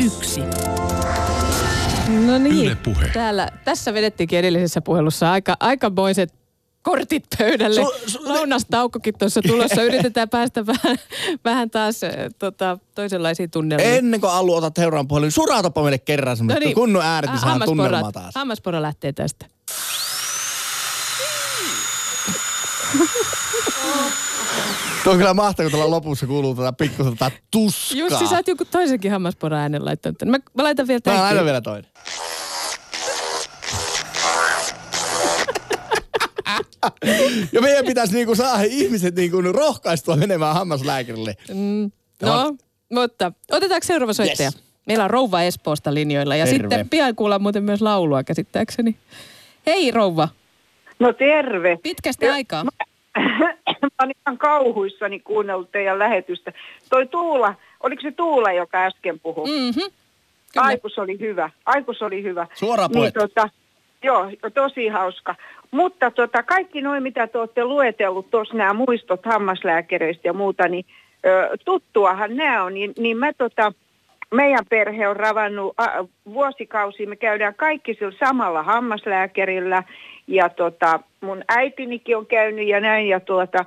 [0.00, 0.40] 001.
[2.26, 3.10] No niin, Yle Puhe.
[3.12, 6.34] täällä, tässä vedettiinkin edellisessä puhelussa aika, aikamoiset
[6.82, 7.80] kortit pöydälle.
[7.80, 9.82] Su- su- Lounastaukokin tuossa tulossa.
[9.88, 10.96] Yritetään päästä vähän,
[11.44, 13.94] vähän taas äh, tota, toisenlaisiin tunnelmiin.
[13.94, 16.74] Ennen kuin Allu otat seuraavan puhelun, suraatapa meille kerran semmoista no niin.
[16.74, 18.34] kunnon ääret, Ä- saadaan hammasporat- tunnelmaa taas.
[18.34, 19.46] Hammaspora lähtee tästä.
[25.08, 27.98] Tuo on kyllä mahtavaa, kun tuolla lopussa kuuluu tätä pikkusen tätä tuskaa.
[27.98, 30.24] Jussi, sä oot joku toisenkin hammaspora äänen laittanut.
[30.24, 31.24] Mä, mä laitan vielä Mä tämänkin.
[31.26, 31.90] laitan vielä toinen.
[37.52, 41.34] ja meidän pitäisi niinku saada ihmiset niinku rohkaistua menemään hammaslääkärille.
[41.54, 41.90] Mm,
[42.22, 42.56] no,
[42.92, 44.46] mutta otetaanko seuraava soittaja?
[44.54, 44.62] Yes.
[44.86, 46.58] Meillä on Rouva Espoosta linjoilla ja Terve.
[46.58, 48.96] sitten pian kuullaan muuten myös laulua käsittääkseni.
[49.66, 50.28] Hei Rouva,
[50.98, 51.78] No terve.
[51.82, 52.64] pitkästä Ja- aikaa.
[52.64, 52.70] Mä
[54.00, 56.52] oon ihan kauhuissani kuunnellut teidän lähetystä.
[56.90, 59.44] Toi Tuula, oliko se Tuula, joka äsken puhui?
[59.44, 59.80] Mhm.
[60.52, 60.66] Kyllä.
[60.66, 61.50] Aikus oli hyvä.
[61.66, 62.46] Aikus oli hyvä.
[62.54, 63.48] Suora niin, tota,
[64.02, 65.34] Joo, tosi hauska.
[65.70, 70.84] Mutta tota, kaikki noin, mitä te olette luetellut tuossa, nämä muistot hammaslääkäreistä ja muuta, niin
[71.26, 72.74] ö, tuttuahan nämä on.
[72.74, 73.72] Niin, niin mä tota,
[74.30, 79.82] meidän perhe on ravannut a, vuosikausia, me käydään kaikki sillä samalla hammaslääkärillä.
[80.28, 83.08] Ja tota, mun äitinikin on käynyt ja näin.
[83.08, 83.64] Ja tuota,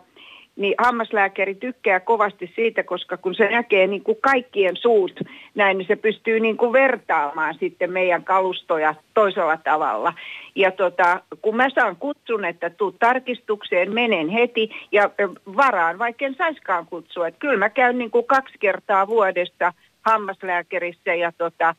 [0.55, 5.19] niin hammaslääkäri tykkää kovasti siitä, koska kun se näkee niin kuin kaikkien suut
[5.55, 10.13] näin, niin se pystyy niin kuin vertaamaan sitten meidän kalustoja toisella tavalla.
[10.55, 15.09] Ja tota, kun mä saan kutsun, että tuu tarkistukseen, menen heti ja
[15.57, 17.27] varaan, vaikka en saiskaan kutsua.
[17.27, 21.75] Että kyllä mä käyn niin kuin kaksi kertaa vuodesta hammaslääkärissä ja tota,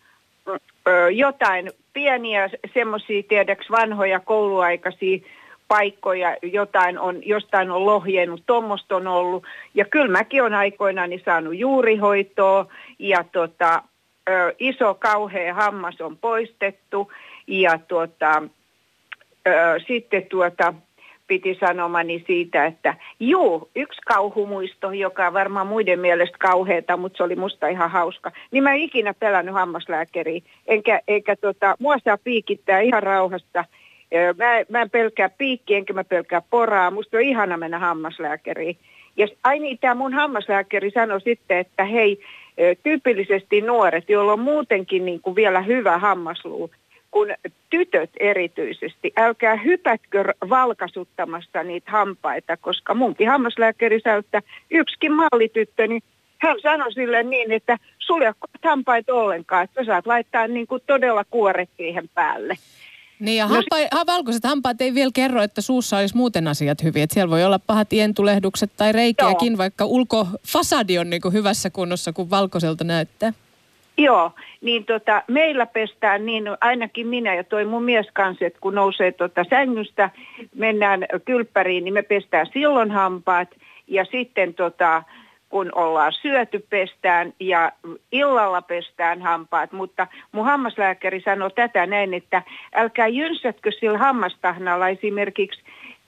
[1.15, 5.19] jotain pieniä semmoisia, tiedäks vanhoja kouluaikaisia
[5.69, 9.45] paikkoja, jotain on, jostain on lohjennut, tuommoista on ollut.
[9.75, 12.67] Ja kyllä mäkin olen aikoinani saanut juurihoitoa
[12.99, 13.83] ja tota,
[14.29, 17.13] ö, iso kauhea hammas on poistettu
[17.47, 18.43] ja tota,
[19.47, 19.51] ö,
[19.87, 20.75] sitten tuota,
[21.27, 27.37] piti sanomani siitä, että juu, yksi kauhumuisto, joka varmaan muiden mielestä kauheata, mutta se oli
[27.37, 28.33] musta ihan hauska.
[28.51, 33.65] Niin mä en ikinä pelännyt hammaslääkäriä, enkä, eikä tota, mua saa piikittää ihan rauhassa.
[34.39, 36.91] Mä, mä en pelkää piikkiä, enkä mä pelkää poraa.
[36.91, 38.77] Musta on ihana mennä hammaslääkäriin.
[39.17, 42.21] Ja s- ai niin, tämä mun hammaslääkäri sanoi sitten, että hei,
[42.83, 46.71] tyypillisesti nuoret, joilla on muutenkin niin kuin vielä hyvä hammasluu,
[47.13, 47.29] kun
[47.71, 56.03] tytöt erityisesti, älkää hypätkö valkasuttamassa niitä hampaita, koska munkin hammaslääkäri sanoi, että yksikin mallityttö, niin
[56.39, 57.79] hän sanoi sille niin, että
[58.39, 62.55] kohta hampaita ollenkaan, että sä saat laittaa niin kuin todella kuoret siihen päälle.
[63.19, 67.03] Niin ja hampa, ha, valkoiset hampaat ei vielä kerro, että suussa olisi muuten asiat hyvin.
[67.03, 72.13] Että siellä voi olla pahat ientulehdukset tai reikiäkin, vaikka ulkofasadi on niin kuin hyvässä kunnossa,
[72.13, 73.33] kun valkoiselta näyttää.
[73.99, 78.75] Joo, niin tota, meillä pestään niin, ainakin minä ja toi mun mies kanssa, että kun
[78.75, 80.11] nousee tota sängystä,
[80.55, 83.49] mennään kylppäriin, niin me pestään silloin hampaat
[83.87, 85.03] ja sitten tota,
[85.49, 87.73] kun ollaan syöty pestään ja
[88.13, 92.43] illalla pestään hampaat, mutta mun hammaslääkäri sanoi tätä näin, että
[92.75, 95.63] älkää jynsätkö sillä hammastahnalla esimerkiksi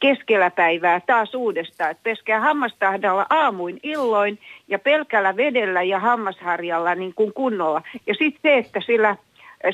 [0.05, 4.39] keskellä päivää taas uudestaan, että peskää hammastahdalla aamuin illoin
[4.69, 7.83] ja pelkällä vedellä ja hammasharjalla niin kuin kunnolla.
[8.07, 9.17] Ja sitten se, että sillä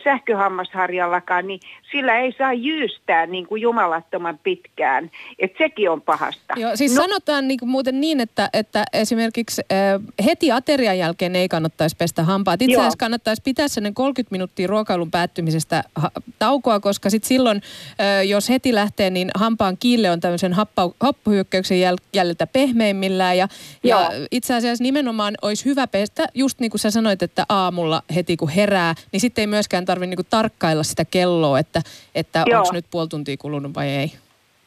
[0.05, 1.61] sähköhammasharjallakaan, niin
[1.91, 5.11] sillä ei saa jyystää niin kuin jumalattoman pitkään.
[5.39, 6.55] Että sekin on pahasta.
[6.57, 11.37] Joo, siis no, sanotaan niin kuin muuten niin, että, että esimerkiksi äh, heti aterian jälkeen
[11.37, 12.63] ei kannattaisi pestä hampaat.
[12.63, 17.63] Itse asiassa kannattaisi pitää sen 30 minuuttia ruokailun päättymisestä ha- taukoa, koska sit silloin,
[18.01, 23.39] äh, jos heti lähtee, niin hampaan kiille on tämmöisen happa- happohyökkäyksen jäl- jäljiltä pehmeimmillään.
[23.39, 23.49] Ja,
[23.85, 28.37] ja itse asiassa nimenomaan olisi hyvä pestä, just niin kuin sä sanoit, että aamulla heti
[28.37, 31.83] kun herää, niin sitten ei myöskään tarvitse niinku tarkkailla sitä kelloa, että,
[32.15, 34.13] että onko nyt puoli tuntia kulunut vai ei.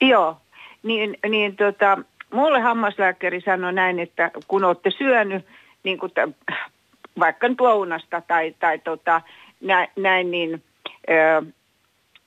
[0.01, 0.38] Joo,
[0.84, 1.97] niin, niin tota,
[2.34, 5.45] mulle hammaslääkäri sanoi näin, että kun olette syönyt
[5.84, 6.55] niin kuin t-
[7.20, 9.22] vaikka nyt lounasta tai, tai tota,
[9.61, 10.64] näin, näin niin
[11.09, 11.43] ö,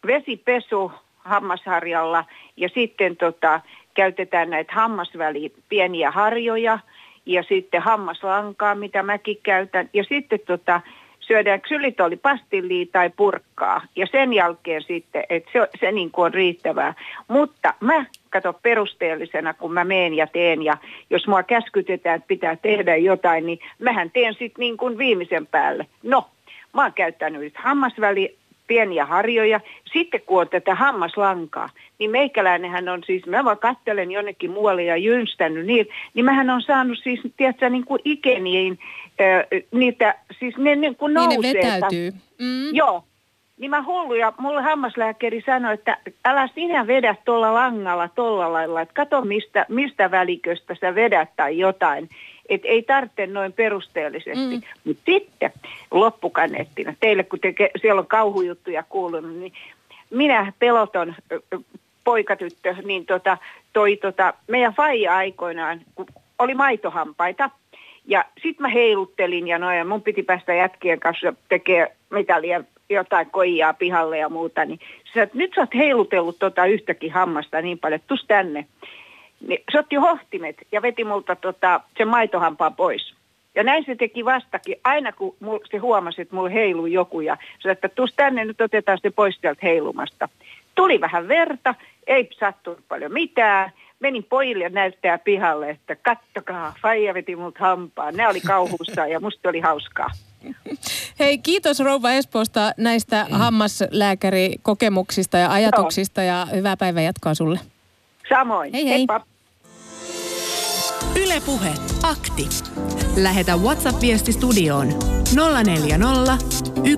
[0.07, 2.25] vesipesu hammasharjalla
[2.57, 3.61] ja sitten tota,
[3.95, 6.79] käytetään näitä hammasväli pieniä harjoja
[7.27, 9.91] ja sitten hammaslankaa, mitä mäkin käytän.
[9.93, 10.81] Ja sitten tota,
[11.27, 13.83] syödään ksylitolipastillia tai purkkaa.
[13.97, 16.95] Ja sen jälkeen sitten, että se, se niin kuin on riittävää.
[17.29, 20.63] Mutta mä kato perusteellisena, kun mä meen ja teen.
[20.63, 20.77] Ja
[21.11, 25.87] jos mua käskytetään, että pitää tehdä jotain, niin mähän teen sitten niin kuin viimeisen päälle.
[26.03, 26.29] No,
[26.75, 29.61] mä oon käyttänyt hammasväli pieniä harjoja.
[29.93, 34.97] Sitten kun on tätä hammaslankaa, niin meikäläinenhän on siis, mä vaan kattelen jonnekin muualle ja
[34.97, 38.79] jynstänyt niin, niin mähän on saanut siis, tiedätkö, niin kuin ikeniin
[39.21, 41.39] äh, niitä, siis ne niin kuin nousee.
[41.39, 42.11] Niin ne vetäytyy.
[42.39, 42.75] Mm.
[42.75, 43.05] Joo.
[43.57, 48.81] Niin mä hullu ja mulle hammaslääkäri sanoi, että älä sinä vedä tuolla langalla tuolla lailla,
[48.81, 52.09] että kato mistä, mistä väliköstä sä vedät tai jotain.
[52.49, 54.57] Että ei tarvitse noin perusteellisesti.
[54.57, 54.63] Mm.
[54.85, 55.53] Mutta sitten
[55.91, 59.53] loppukaneettina, teille kun te, siellä on kauhujuttuja kuulunut, niin
[60.11, 61.15] minä peloton
[62.05, 63.39] poikatyttö, niin tota,
[63.73, 66.07] toi tota, meidän faija aikoinaan, kun
[66.39, 67.51] oli maitohampaita,
[68.07, 72.35] ja sitten mä heiluttelin ja noin, mun piti päästä jätkien kanssa tekemään mitä
[72.91, 74.81] jotain koijaa pihalle ja muuta, niin
[75.15, 78.67] sä, että nyt sä oot heilutellut tota yhtäkin hammasta niin paljon, että tus tänne.
[79.49, 83.15] Niin se otti hohtimet ja veti multa tota, sen maitohampaan pois.
[83.55, 87.37] Ja näin se teki vastakin, aina kun mul, se huomasi, että mulla heiluu joku ja
[87.59, 90.29] se että tus tänne, nyt otetaan se pois sieltä heilumasta.
[90.75, 91.75] Tuli vähän verta,
[92.07, 93.73] ei sattunut paljon mitään.
[94.01, 98.15] Menin pojille näyttää pihalle, että kattokaa, faija veti multa hampaan.
[98.15, 100.11] Ne oli kauhussa ja musta oli hauskaa.
[101.19, 107.61] Hei, kiitos Rouva Espoosta näistä hammaslääkärikokemuksista ja ajatuksista ja hyvää päivää jatkoa sulle.
[108.29, 108.73] Samoin.
[108.73, 108.93] Hei hei.
[108.93, 109.21] Heippa.
[111.25, 111.71] Ylepuhe
[112.03, 112.49] akti.
[113.17, 114.89] Lähetä WhatsApp-viesti studioon
[115.65, 116.39] 040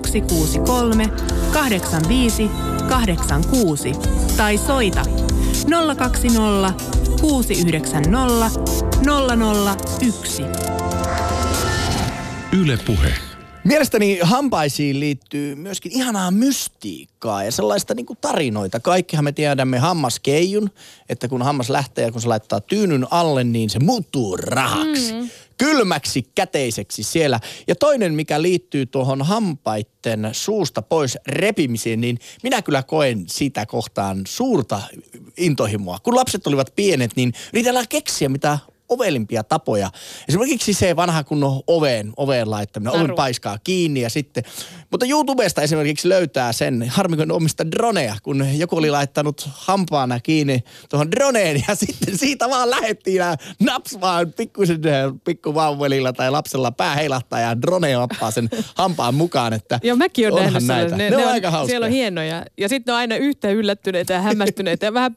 [0.07, 1.03] 163
[1.53, 2.49] 85
[2.89, 3.91] 86
[4.37, 5.01] tai soita
[5.65, 6.73] 020
[7.21, 8.49] 690
[10.01, 10.43] 001.
[12.61, 13.13] Ylepuhe.
[13.63, 18.79] Mielestäni hampaisiin liittyy myöskin ihanaa mystiikkaa ja sellaista niin kuin tarinoita.
[18.79, 20.69] Kaikkihan me tiedämme hammaskeijun,
[21.09, 25.13] että kun hammas lähtee ja kun se laittaa tyynyn alle, niin se muuttuu rahaksi.
[25.13, 25.29] Mm.
[25.57, 27.39] Kylmäksi, käteiseksi siellä.
[27.67, 34.21] Ja toinen, mikä liittyy tuohon hampaitten suusta pois repimiseen, niin minä kyllä koen sitä kohtaan
[34.27, 34.81] suurta
[35.39, 35.99] intohimoa.
[36.03, 38.59] Kun lapset olivat pienet, niin yritellään keksiä, mitä
[38.89, 39.91] ovelimpia tapoja.
[40.27, 44.43] Esimerkiksi se vanha kunnon oveen, oveen laittaminen, oven paiskaa kiinni ja sitten.
[44.91, 51.11] Mutta YouTubesta esimerkiksi löytää sen, harmikon omista droneja, kun joku oli laittanut hampaana kiinni tuohon
[51.11, 53.21] droneen ja sitten siitä vaan lähettiin
[53.59, 54.81] naps vaan pikkusen
[55.23, 59.53] pikkuvauvelilla tai lapsella pää heilahtaa ja drone oppaa sen hampaan mukaan.
[59.53, 60.95] Että Joo, mäkin olen nähnyt näitä.
[60.95, 61.69] Ne, ne, ne, on, aika hauskoja.
[61.69, 62.45] Siellä on hienoja.
[62.57, 65.11] Ja sitten on aina yhtä yllättyneitä ja hämmästyneitä ja vähän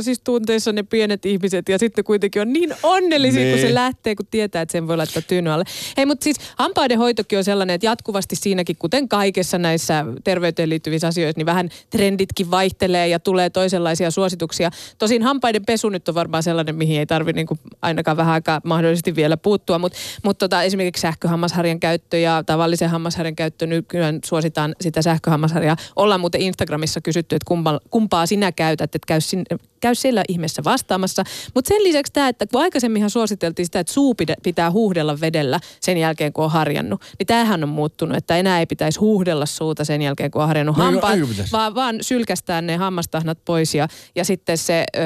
[0.00, 3.52] siis tunteissa ne pienet ihmiset ja sitten kuitenkin on niin on onnellisia, niin.
[3.52, 3.74] kun se niin.
[3.74, 5.64] lähtee, kun tietää, että sen voi laittaa tyyny alle.
[5.96, 11.06] Hei, mutta siis hampaiden hoitokin on sellainen, että jatkuvasti siinäkin, kuten kaikessa näissä terveyteen liittyvissä
[11.06, 14.70] asioissa, niin vähän trenditkin vaihtelee ja tulee toisenlaisia suosituksia.
[14.98, 19.16] Tosin hampaiden pesu nyt on varmaan sellainen, mihin ei tarvitse niin ainakaan vähän aikaa mahdollisesti
[19.16, 25.02] vielä puuttua, mutta mut tota, esimerkiksi sähköhammasharjan käyttö ja tavallisen hammasharjan käyttö, nykyään suositaan sitä
[25.02, 25.76] sähköhammasharjaa.
[25.96, 29.44] Ollaan muuten Instagramissa kysytty, että kumpa, kumpaa sinä käytät, että käy, sin,
[29.82, 31.24] käy siellä ihmeessä vastaamassa.
[31.54, 35.98] Mutta sen lisäksi tämä, että kun aikaisemminhan suositeltiin sitä, että suu pitää huuhdella vedellä sen
[35.98, 37.00] jälkeen, kun on harjannut.
[37.18, 40.76] Niin tämähän on muuttunut, että enää ei pitäisi huuhdella suuta sen jälkeen, kun on harjannut
[40.76, 41.18] no, hampaat,
[41.52, 44.84] vaan, vaan sylkästään ne hammastahnat pois ja, ja sitten se...
[44.96, 45.00] Ö,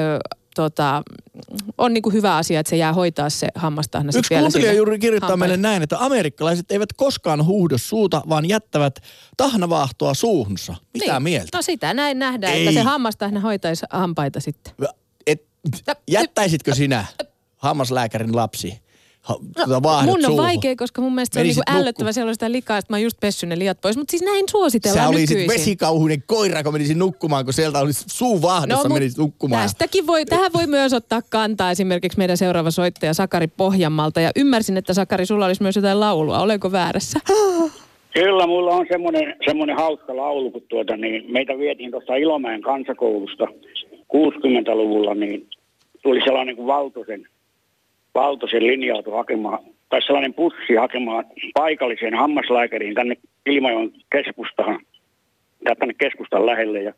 [0.57, 1.03] tota,
[1.77, 5.29] on niinku hyvä asia, että se jää hoitaa se hammastahna Yksi vielä kuuntelija juuri kirjoittaa
[5.29, 5.57] hampaille.
[5.57, 8.99] meille näin, että amerikkalaiset eivät koskaan huuhdo suuta, vaan jättävät
[9.37, 10.75] tahnavaahtoa suuhunsa.
[10.93, 11.23] Mitä niin.
[11.23, 11.57] mieltä?
[11.57, 12.67] No sitä näin nähdään, Ei.
[12.67, 14.73] että se hammastahna hoitaisi hampaita sitten.
[15.27, 15.43] Et,
[16.07, 17.05] jättäisitkö sinä
[17.57, 18.79] hammaslääkärin lapsi
[19.27, 20.37] tuota No, Mun on suuhun?
[20.45, 23.03] vaikea, koska mun mielestä se on Menisit niinku ällöttävä, siellä sitä likaa, että mä oon
[23.03, 23.97] just pessyt ne liat pois.
[23.97, 25.59] Mutta siis näin suositellaan Sä olisit nykyisin.
[25.59, 29.61] vesikauhuinen koira, kun menisit nukkumaan, kun sieltä olisi suu vaahdossa, no, menisit nukkumaan.
[29.61, 34.21] Tästäkin voi, tähän voi myös ottaa kantaa esimerkiksi meidän seuraava soittaja Sakari Pohjanmalta.
[34.21, 36.39] Ja ymmärsin, että Sakari, sulla olisi myös jotain laulua.
[36.39, 37.19] Olenko väärässä?
[38.13, 43.43] Kyllä, mulla on semmoinen, semmoinen hauska laulu, kun tuota, niin meitä vietiin tuosta Ilomäen kansakoulusta
[44.15, 45.47] 60-luvulla, niin
[46.03, 47.27] tuli sellainen kuin Valtosen,
[48.17, 49.59] Valtosen linja-auto hakemaan,
[49.89, 53.15] tai sellainen pussi hakemaan paikalliseen hammaslääkäriin tänne
[53.45, 54.79] Ilmajoen keskustaan,
[55.63, 56.81] tai tänne keskustan lähelle.
[56.81, 56.93] Ja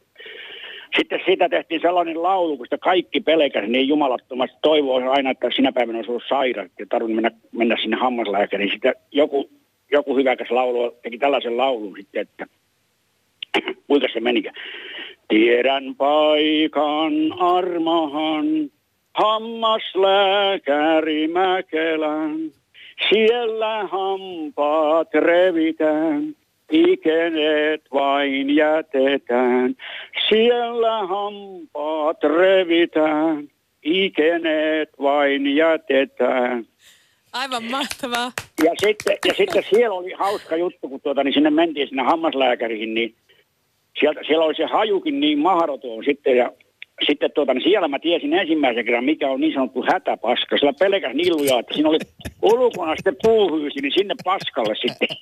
[0.97, 4.57] sitten siitä tehtiin sellainen laulu, kun sitä kaikki pelkäsi niin jumalattomasti.
[4.61, 8.71] Toivoi aina, että sinä päivänä olisi ollut sairaat ja tarvinnut mennä, mennä sinne hammaslääkäriin.
[8.71, 9.49] Sitten joku,
[9.91, 12.45] joku hyväkäs laulu teki tällaisen laulun sitten, että
[13.87, 14.55] kuinka se menikään.
[15.27, 18.45] Tiedän paikan armahan,
[19.13, 22.51] hammaslääkäri Mäkelän.
[23.09, 26.35] Siellä hampaat revitään,
[26.71, 29.75] ikeneet vain jätetään.
[30.29, 33.47] Siellä hampaat revitään,
[33.83, 36.65] ikeneet vain jätetään.
[37.33, 38.31] Aivan mahtavaa.
[38.63, 42.93] Ja sitten, ja sitten siellä oli hauska juttu, kun tuota, niin sinne mentiin sinne hammaslääkäriin,
[42.93, 43.15] niin
[43.99, 46.51] sieltä, siellä oli se hajukin niin mahdoton sitten ja
[47.07, 50.57] sitten tuota, niin siellä mä tiesin ensimmäisen kerran, mikä on niin sanottu hätäpaska.
[50.57, 51.97] Sillä pelkäs nilluja, että siinä oli
[52.41, 55.07] ulkona sitten puuhyysi, niin sinne paskalle sitten.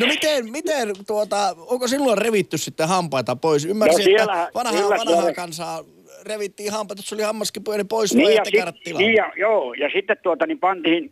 [0.00, 3.64] No miten, miten tuota, onko silloin revitty sitten hampaita pois?
[3.64, 5.84] Ymmärsin, No siellä- että vanhaa, kyllä vanhaa siellä- kansaa
[6.26, 9.90] revittiin hampaita, jos oli hammaskipuja, niin pois Niin vai ja, sit, niin ja, joo, ja
[9.94, 11.10] sitten tuota, niin pantiin,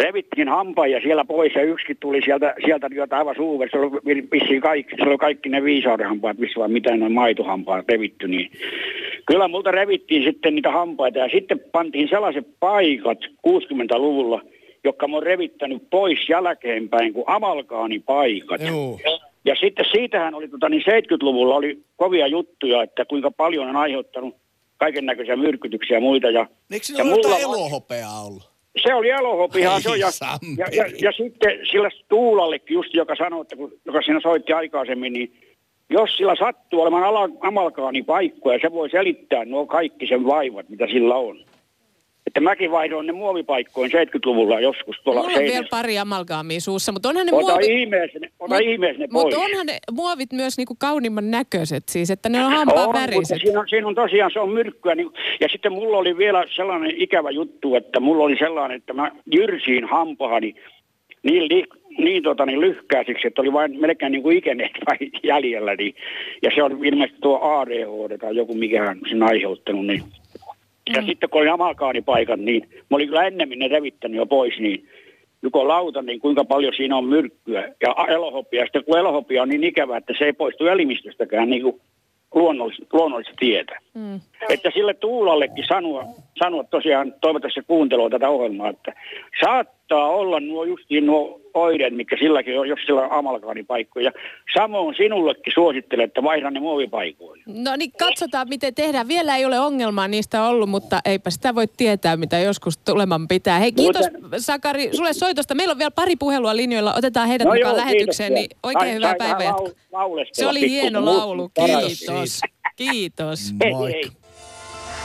[0.00, 3.68] revittiin hampaja siellä pois ja yksikin tuli sieltä, sieltä jotain aivan suuver.
[3.70, 8.28] Se oli vissiin kaikki, se oli kaikki ne viisaudenhampaat, missä vai mitä ne maitohampaat revitty.
[8.28, 8.50] Niin.
[9.26, 13.18] Kyllä multa revittiin sitten niitä hampaita ja sitten pantiin sellaiset paikat
[13.48, 14.40] 60-luvulla,
[14.84, 18.60] jotka mä oon revittänyt pois jälkeenpäin kuin amalgaanipaikat.
[18.60, 18.98] Joo.
[19.44, 24.36] Ja sitten siitähän oli, tota, niin 70-luvulla oli kovia juttuja, että kuinka paljon on aiheuttanut
[24.76, 26.30] kaiken näköisiä myrkytyksiä ja muita.
[26.30, 28.57] Ja, Eikö siinä ja ole jotain mulla- elohopeaa ollut?
[28.82, 29.82] Se oli.
[29.82, 30.54] Se on, ja, samperi.
[30.58, 35.12] ja, ja, ja, sitten sillä Tuulallekin just, joka sanoi, että kun, joka siinä soitti aikaisemmin,
[35.12, 35.32] niin
[35.90, 41.14] jos sillä sattuu olemaan ala, amalgaanipaikkoja, se voi selittää nuo kaikki sen vaivat, mitä sillä
[41.14, 41.38] on.
[42.28, 45.70] Että mäkin vaihdoin ne muovipaikkoin 70-luvulla joskus tuolla Mulla on vielä seinässä.
[45.70, 47.70] pari amalgaamia suussa, mutta onhan ne Ota muovit...
[47.70, 49.24] ihmeessä ne, ota Mut- ihmeessä ne pois.
[49.24, 53.00] Mutta onhan ne muovit myös niinku kauniimman näköiset, siis että ne on hampaan On, mutta
[53.00, 53.38] väriset.
[53.42, 54.94] siinä on, siinä on tosiaan, se on myrkkyä.
[54.94, 55.10] Niin,
[55.40, 59.84] ja sitten mulla oli vielä sellainen ikävä juttu, että mulla oli sellainen, että mä jyrsiin
[59.84, 60.54] hampaani
[61.22, 61.64] niin, li,
[61.98, 64.42] niin, tota, niin lyhkäisiksi, että oli vain melkein niin kuin
[64.88, 65.74] vain jäljellä.
[65.74, 65.94] Niin,
[66.42, 69.86] ja se on ilmeisesti tuo ADHD tai joku, mikä on sen aiheuttanut.
[69.86, 70.02] Niin.
[70.94, 74.88] Ja sitten kun oli amalgaanipaikat, niin mä olin kyllä ennemmin ne revittänyt jo pois, niin
[75.42, 78.64] joko lauta, niin kuinka paljon siinä on myrkkyä ja elohopia.
[78.64, 81.80] Sitten kun elohopia on niin ikävä, että se ei poistu elimistöstäkään niin kuin
[82.34, 83.78] luonnollista, luonnollista tietä.
[83.94, 84.20] Mm.
[84.48, 86.04] Että sille Tuulallekin sanoa,
[86.38, 88.92] sanoa tosiaan, toivottavasti se kuuntelua tätä ohjelmaa, että
[89.88, 94.12] saattaa olla nuo justiin nuo oireet, mikä silläkin on, jos sillä on amalgaanipaikkoja.
[94.58, 97.42] Samoin sinullekin suosittelen, että vaihda ne muovipaikoille.
[97.46, 99.08] No niin, katsotaan miten tehdään.
[99.08, 103.58] Vielä ei ole ongelmaa niistä ollut, mutta eipä sitä voi tietää, mitä joskus tuleman pitää.
[103.58, 104.06] Hei, kiitos
[104.38, 105.54] Sakari sulle soitosta.
[105.54, 106.94] Meillä on vielä pari puhelua linjoilla.
[106.94, 108.48] Otetaan heidät No mukaan joo, lähetykseen, kiitos.
[108.48, 109.52] niin oikein Sai- hyvää päivää.
[109.52, 110.80] lau- lauleskella Se oli pikkusen.
[110.82, 111.48] hieno laulu.
[111.54, 111.82] Kiitos.
[111.98, 112.40] Kiitos.
[112.76, 113.54] Kiitos.
[113.64, 114.08] Hei, Moikka.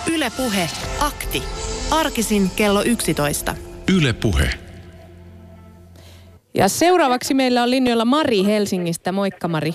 [0.08, 0.16] hei.
[0.16, 0.70] Yle Puhe.
[1.02, 1.44] Akti.
[1.92, 3.56] Arkisin kello 11.
[3.98, 4.50] Yle Puhe.
[6.56, 9.12] Ja seuraavaksi meillä on linjoilla Mari Helsingistä.
[9.12, 9.72] Moikka Mari.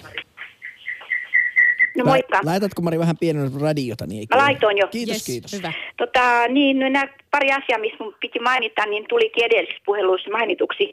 [1.97, 2.41] No moikka.
[2.45, 4.07] Laitatko Mari vähän pienen radiota?
[4.07, 4.89] Niin ei Mä laitoin jo.
[4.89, 5.53] Kiitos, Yes, kiitos.
[5.53, 5.73] Hyvä.
[5.97, 10.93] Tota, niin, no, nämä pari asiaa, missä mun piti mainita, niin tulikin edellisessä puheluissa mainituksi,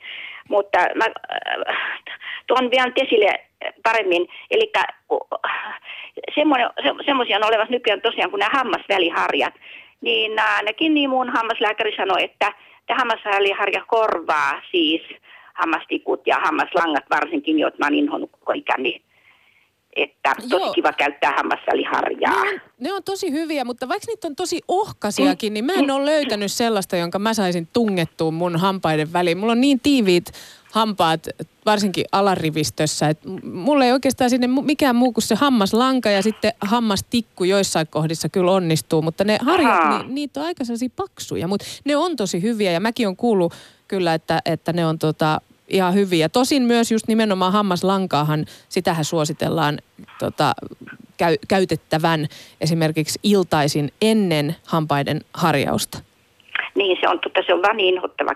[0.50, 1.78] mutta mä äh,
[2.48, 3.40] tuon vielä esille
[3.84, 4.28] paremmin.
[4.52, 4.72] Eli
[7.06, 9.54] semmoisia on olemassa nykyään tosiaan kuin nämä hammasväliharjat.
[10.02, 12.52] Niin äh, ainakin niin mun hammaslääkäri sanoi, että
[12.88, 15.02] tämä hammasväliharja korvaa siis
[15.56, 19.02] hammastikut ja hammaslangat varsinkin, joita mä oon inhonnut koko ikäni.
[19.96, 20.74] Että tosi Joo.
[20.74, 22.44] kiva käyttää hammasväliharjaa.
[22.44, 25.92] Ne on, ne on tosi hyviä, mutta vaikka niitä on tosi ohkasiakin, niin mä en
[25.92, 29.38] ole löytänyt sellaista, jonka mä saisin tungettua mun hampaiden väliin.
[29.38, 30.32] Mulla on niin tiiviit
[30.74, 31.28] hampaat,
[31.66, 33.10] varsinkin alarivistössä.
[33.10, 37.88] Et m- mulla ei oikeastaan sinne mikään muu kuin se hammaslanka ja sitten hammastikku joissain
[37.88, 40.04] kohdissa kyllä onnistuu, mutta ne harjat, Ahaa.
[40.04, 43.54] niin, niitä on aika sellaisia paksuja, mutta ne on tosi hyviä ja mäkin on kuullut
[43.88, 46.30] kyllä, että, että ne on tota, ihan hyviä.
[46.30, 49.80] Tosin myös just nimenomaan hammaslankaahan, sitähän suositellaan
[50.20, 50.54] tota,
[51.18, 52.28] käy, käytettävän
[52.62, 55.98] esimerkiksi iltaisin ennen hampaiden harjausta.
[56.76, 58.32] Niin, se on, tota, se on vaan niin inhottava,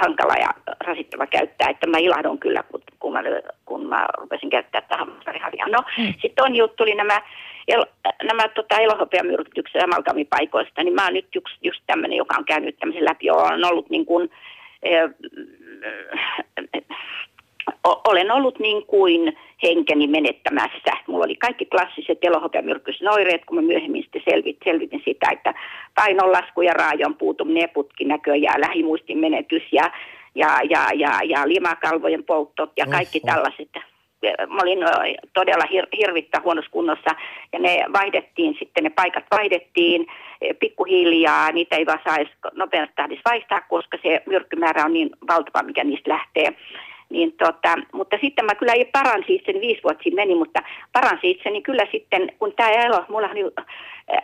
[0.00, 0.48] hankala ja
[0.86, 3.22] rasittava käyttää, että mä ilahdun kyllä, kun, kun, mä,
[3.64, 5.68] kun mä rupesin käyttää tähän hammasharjaa.
[5.68, 6.06] No, mm.
[6.06, 7.22] sitten toinen juttu oli nämä,
[7.68, 7.86] el,
[8.22, 13.04] nämä tota, elohopeamyrkytykset amalgamipaikoista, niin mä oon nyt just, just tämmöinen, joka on käynyt tämmöisen
[13.04, 14.30] läpi, on ollut niin kuin,
[17.84, 20.92] olen ollut niin kuin henkeni menettämässä.
[21.06, 25.54] Mulla oli kaikki klassiset elohopeamyrkkyisen oireet, kun mä myöhemmin sitten selvit, selvitin sitä, että
[25.94, 29.90] painonlasku ja raajon puutuminen ja putkinäkö ja lähimuistin menetys ja,
[30.34, 33.34] ja, ja, ja, ja limakalvojen polttot ja kaikki Oho.
[33.34, 33.90] tällaiset.
[34.22, 34.78] Mä olin
[35.32, 37.10] todella hir- hirvittävän huonossa kunnossa
[37.52, 40.06] ja ne vaihdettiin sitten, ne paikat vaihdettiin
[40.40, 45.62] eh, pikkuhiljaa, niitä ei vaan saisi nopeasti tahdissa vaihtaa, koska se myrkkymäärä on niin valtava,
[45.62, 46.56] mikä niistä lähtee.
[47.10, 51.62] Niin tota, mutta sitten mä kyllä paransin itseni, viisi vuotta siinä meni, mutta paransin itseni
[51.62, 53.64] kyllä sitten, kun tämä elo, mulla oli, äh,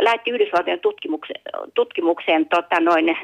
[0.01, 1.41] lähetti Yhdysvaltojen tutkimukseen,
[1.75, 3.17] tutkimukseen tota, noin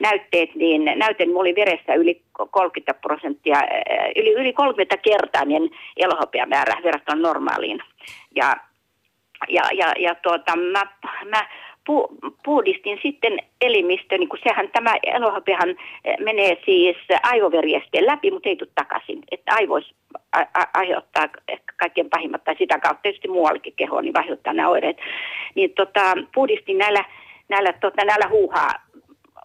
[0.00, 6.82] näytteet, niin näyte mulla oli veressä yli 30 prosenttia, äh, yli, yli 30 kertainen elohopeamäärä
[6.82, 7.78] verrattuna normaaliin.
[8.34, 8.56] Ja
[9.48, 10.82] ja, ja, ja tuota, mä,
[11.30, 11.48] mä
[11.86, 12.08] pu,
[12.44, 18.56] puhdistin sitten elimistö, niin kun sehän tämä elohopeahan eh, menee siis aivoverjesteen läpi, mutta ei
[18.56, 19.22] tule takaisin.
[19.30, 19.94] Että aivois
[20.32, 24.68] a, a, aiheuttaa ehkä kaikkein pahimmat, tai sitä kautta tietysti muuallekin kehoon, niin aiheuttaa nämä
[24.68, 24.96] oireet.
[25.54, 27.04] Niin tota, puhdistin näillä,
[27.48, 28.70] näillä, tota, näillä huuhaa,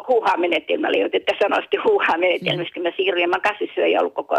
[0.08, 4.36] huuhaa menetelmällä, joita että sanoisitte huuhaa menetelmästä, mä siirryin, mä kasvissyöjä ollut koko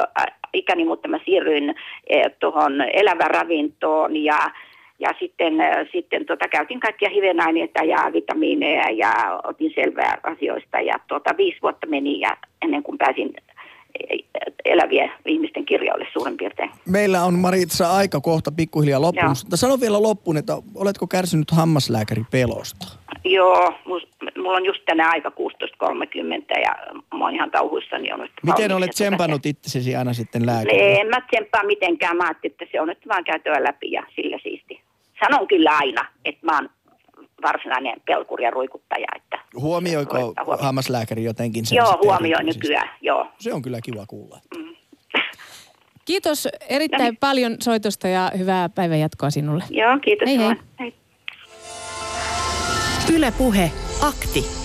[0.53, 1.75] ikäni, mutta mä siirryin
[2.07, 4.39] eh, tuohon elävän ravintoon ja
[5.03, 10.81] ja sitten, äh, sitten tota, käytin kaikkia hivenaineita ja vitamiineja ja otin selvää asioista.
[10.81, 13.31] Ja tota, viisi vuotta meni ja ennen kuin pääsin
[14.11, 14.25] eh,
[14.65, 16.71] elävien ihmisten kirjoille suurin piirtein.
[16.89, 19.25] Meillä on Maritsa aika kohta pikkuhiljaa loppuun.
[19.25, 19.35] Joo.
[19.45, 22.87] Mutta sano vielä loppuun, että oletko kärsinyt hammaslääkäri pelosta?
[23.25, 28.13] Joo, mus, mulla on just tänä aika 16.30 ja mä oon ihan tauhuissani.
[28.13, 31.01] On nyt Miten olet tsempannut itsesi aina sitten lääkärille?
[31.01, 32.17] En mä tsemppaa mitenkään.
[32.17, 34.81] Mä ajattelin, että se on nyt vaan käytyä läpi ja sillä siisti.
[35.25, 36.71] Sanon kyllä aina, että mä oon
[37.43, 39.07] varsinainen pelkuri ja ruikuttaja.
[39.17, 40.63] Että Huomioiko huomioida.
[40.65, 42.59] hammaslääkäri jotenkin sen Joo, erityisesti?
[42.61, 43.27] nykyään, joo.
[43.39, 44.41] Se on kyllä kiva kuulla.
[46.05, 47.17] Kiitos erittäin No niin.
[47.17, 49.65] paljon soitosta ja hyvää päivän jatkoa sinulle.
[49.71, 50.29] Joo, kiitos.
[50.29, 50.55] Hei, hei.
[50.81, 50.95] hei.
[53.17, 53.71] Yle Puhe,
[54.03, 54.62] akti.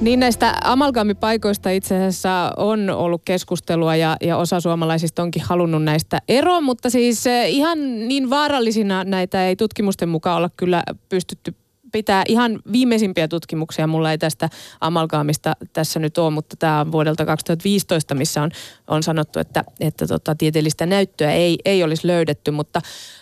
[0.00, 6.18] Niin näistä amalgaamipaikoista itse asiassa on ollut keskustelua ja, ja osa suomalaisista onkin halunnut näistä
[6.28, 11.54] eroon, mutta siis eh, ihan niin vaarallisina näitä ei tutkimusten mukaan olla kyllä pystytty
[11.92, 13.86] pitää ihan viimeisimpiä tutkimuksia.
[13.86, 14.48] Mulla ei tästä
[14.80, 18.50] amalgaamista tässä nyt ole, mutta tämä on vuodelta 2015, missä on,
[18.88, 22.80] on sanottu, että, että tota, tieteellistä näyttöä ei, ei olisi löydetty, mutta,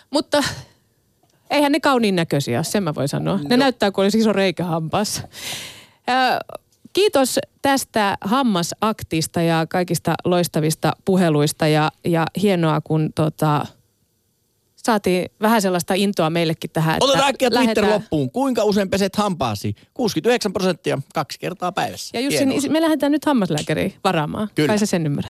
[0.09, 0.43] mutta
[1.49, 3.39] eihän ne kauniin näköisiä sen mä voin sanoa.
[3.49, 5.21] Ne näyttää kuin olisi iso reikä hampaassa.
[6.09, 6.13] Ö,
[6.93, 13.65] Kiitos tästä hammasaktista ja kaikista loistavista puheluista ja, ja hienoa, kun tota,
[14.75, 16.95] saatiin vähän sellaista intoa meillekin tähän.
[16.95, 18.31] että Otetaan äkkiä Twitter lähdetään- loppuun.
[18.31, 19.75] Kuinka usein peset hampaasi?
[19.93, 22.17] 69 prosenttia kaksi kertaa päivässä.
[22.17, 22.57] Ja Jussi, Hienoa.
[22.59, 24.49] niin me lähdetään nyt hammaslääkäriin varaamaan.
[24.55, 24.67] Kyllä.
[24.67, 25.21] Kai sä sen ymmärrät.